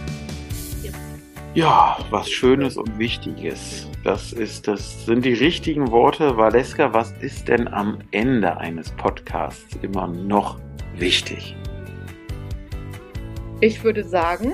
[1.56, 3.88] Ja, was Schönes und Wichtiges.
[4.04, 6.38] Das ist, das sind die richtigen Worte.
[6.38, 10.60] Valeska, was ist denn am Ende eines Podcasts immer noch
[10.96, 11.56] wichtig?
[13.62, 14.54] Ich würde sagen,